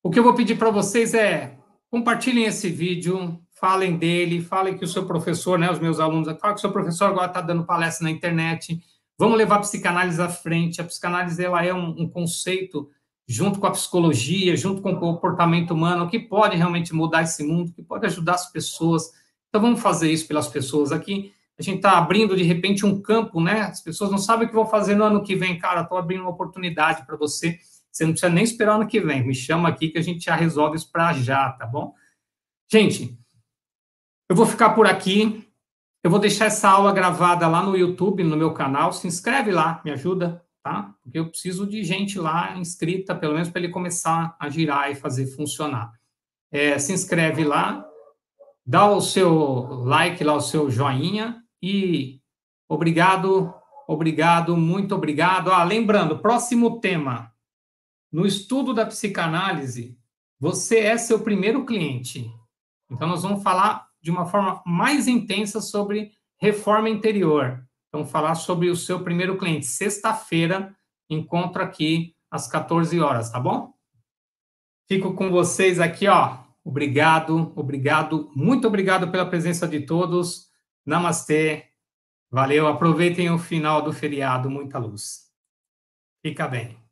O 0.03 0.11
que 0.11 0.19
eu 0.19 0.23
vou 0.23 0.35
pedir 0.35 0.57
para 0.57 0.71
vocês 0.71 1.15
é 1.15 1.59
compartilhem 1.91 2.45
esse 2.45 2.71
vídeo, 2.71 3.39
falem 3.61 3.97
dele, 3.97 4.41
falem 4.41 4.77
que 4.77 4.85
o 4.85 4.89
seu 4.89 5.07
professor, 5.07 5.59
né, 5.59 5.71
os 5.71 5.79
meus 5.79 6.01
alunos, 6.01 6.27
falem 6.41 6.55
que 6.55 6.59
o 6.59 6.61
seu 6.61 6.73
professor 6.73 7.07
agora 7.07 7.27
está 7.27 7.41
dando 7.41 7.65
palestra 7.65 8.05
na 8.05 8.11
internet. 8.11 8.81
Vamos 9.19 9.37
levar 9.37 9.57
a 9.57 9.61
psicanálise 9.61 10.21
à 10.21 10.29
frente. 10.29 10.81
A 10.81 10.85
psicanálise 10.85 11.45
ela 11.45 11.65
é 11.65 11.73
um, 11.73 12.03
um 12.03 12.09
conceito 12.09 12.89
junto 13.29 13.61
com 13.61 13.67
a 13.67 13.71
psicologia, 13.71 14.57
junto 14.57 14.83
com 14.83 14.93
o 14.93 14.99
comportamento 14.99 15.73
humano, 15.73 16.09
que 16.09 16.19
pode 16.19 16.57
realmente 16.57 16.95
mudar 16.95 17.23
esse 17.23 17.45
mundo, 17.45 17.73
que 17.73 17.83
pode 17.83 18.07
ajudar 18.07 18.35
as 18.35 18.51
pessoas 18.51 19.11
então 19.53 19.61
vamos 19.61 19.83
fazer 19.83 20.11
isso 20.11 20.27
pelas 20.27 20.49
pessoas 20.49 20.93
aqui. 20.93 21.35
A 21.59 21.63
gente 21.63 21.77
está 21.77 21.99
abrindo 21.99 22.35
de 22.35 22.43
repente 22.43 22.87
um 22.87 23.03
campo, 23.03 23.39
né? 23.39 23.61
As 23.61 23.83
pessoas 23.83 24.11
não 24.11 24.17
sabem 24.17 24.47
o 24.47 24.49
que 24.49 24.55
vão 24.55 24.65
fazer 24.65 24.95
no 24.95 25.05
ano 25.05 25.23
que 25.23 25.37
vem, 25.37 25.59
cara. 25.59 25.83
Estou 25.83 25.99
abrindo 25.99 26.23
uma 26.23 26.31
oportunidade 26.31 27.05
para 27.05 27.17
você. 27.17 27.59
Você 27.91 28.05
não 28.05 28.13
precisa 28.13 28.33
nem 28.33 28.45
esperar 28.45 28.77
ano 28.77 28.87
que 28.87 28.99
vem. 28.99 29.23
Me 29.23 29.35
chama 29.35 29.69
aqui 29.69 29.91
que 29.91 29.99
a 29.99 30.03
gente 30.03 30.25
já 30.25 30.35
resolve 30.35 30.79
isso 30.79 30.91
para 30.91 31.13
já, 31.13 31.51
tá 31.51 31.67
bom? 31.67 31.95
Gente, 32.67 33.15
eu 34.27 34.35
vou 34.35 34.47
ficar 34.47 34.71
por 34.71 34.87
aqui. 34.87 35.47
Eu 36.03 36.11
vou 36.11 36.19
deixar 36.19 36.47
essa 36.47 36.71
aula 36.71 36.91
gravada 36.91 37.47
lá 37.47 37.63
no 37.63 37.77
YouTube, 37.77 38.25
no 38.25 38.39
meu 38.39 38.55
canal. 38.55 38.91
Se 38.91 39.07
inscreve 39.07 39.53
lá, 39.53 39.83
me 39.85 39.91
ajuda, 39.91 40.43
tá? 40.63 40.95
Porque 41.03 41.19
eu 41.19 41.29
preciso 41.29 41.67
de 41.67 41.85
gente 41.85 42.19
lá 42.19 42.57
inscrita, 42.57 43.15
pelo 43.15 43.35
menos 43.35 43.51
para 43.51 43.61
ele 43.61 43.71
começar 43.71 44.35
a 44.41 44.49
girar 44.49 44.91
e 44.91 44.95
fazer 44.95 45.27
funcionar. 45.27 45.93
É, 46.51 46.79
se 46.79 46.95
inscreve 46.95 47.45
lá, 47.45 47.87
dá 48.73 48.91
o 48.91 49.03
seu 49.03 49.85
like 49.85 50.25
lá, 50.25 50.35
o 50.35 50.41
seu 50.41 50.71
joinha 50.71 51.45
e 51.63 52.23
obrigado, 52.67 53.53
obrigado, 53.87 54.57
muito 54.57 54.95
obrigado. 54.95 55.53
Ah, 55.53 55.63
lembrando, 55.63 56.21
próximo 56.21 56.81
tema. 56.81 57.31
No 58.11 58.25
estudo 58.25 58.73
da 58.73 58.87
psicanálise, 58.87 59.99
você 60.41 60.79
é 60.79 60.97
seu 60.97 61.21
primeiro 61.21 61.67
cliente. 61.67 62.33
Então, 62.91 63.07
nós 63.07 63.23
vamos 63.23 63.43
falar 63.43 63.89
de 64.01 64.11
uma 64.11 64.25
forma 64.25 64.63
mais 64.65 65.07
intensa 65.07 65.61
sobre 65.61 66.13
reforma 66.41 66.89
interior. 66.89 67.63
Vamos 67.93 68.11
falar 68.11 68.37
sobre 68.37 68.71
o 68.71 68.77
seu 68.77 69.05
primeiro 69.05 69.37
cliente. 69.37 69.67
Sexta-feira, 69.67 70.75
encontro 71.11 71.63
aqui 71.63 72.17
às 72.31 72.49
14 72.49 72.99
horas, 72.99 73.31
tá 73.31 73.39
bom? 73.39 73.75
Fico 74.89 75.13
com 75.13 75.31
vocês 75.31 75.79
aqui, 75.79 76.09
ó, 76.09 76.42
Obrigado, 76.65 77.53
obrigado, 77.57 78.31
muito 78.35 78.69
obrigado 78.69 79.11
pela 79.11 79.27
presença 79.27 79.67
de 79.67 79.81
todos. 79.81 80.47
Namastê. 80.87 81.65
Valeu, 82.31 82.67
aproveitem 82.67 83.31
o 83.31 83.39
final 83.39 83.83
do 83.83 83.93
feriado, 83.93 84.49
muita 84.49 84.79
luz. 84.79 85.23
Fica 86.25 86.49
bem. 86.49 86.83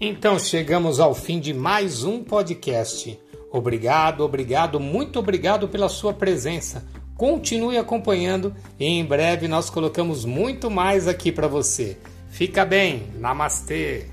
Então 0.00 0.38
chegamos 0.38 1.00
ao 1.00 1.14
fim 1.14 1.40
de 1.40 1.52
mais 1.52 2.04
um 2.04 2.22
podcast. 2.22 3.18
Obrigado, 3.50 4.22
obrigado, 4.22 4.78
muito 4.78 5.18
obrigado 5.18 5.68
pela 5.68 5.88
sua 5.88 6.12
presença. 6.12 6.86
Continue 7.16 7.78
acompanhando 7.78 8.54
e 8.78 8.84
em 8.84 9.04
breve 9.04 9.48
nós 9.48 9.70
colocamos 9.70 10.24
muito 10.24 10.70
mais 10.70 11.08
aqui 11.08 11.32
para 11.32 11.48
você. 11.48 11.96
Fica 12.36 12.66
bem. 12.66 13.04
Namastê. 13.18 14.04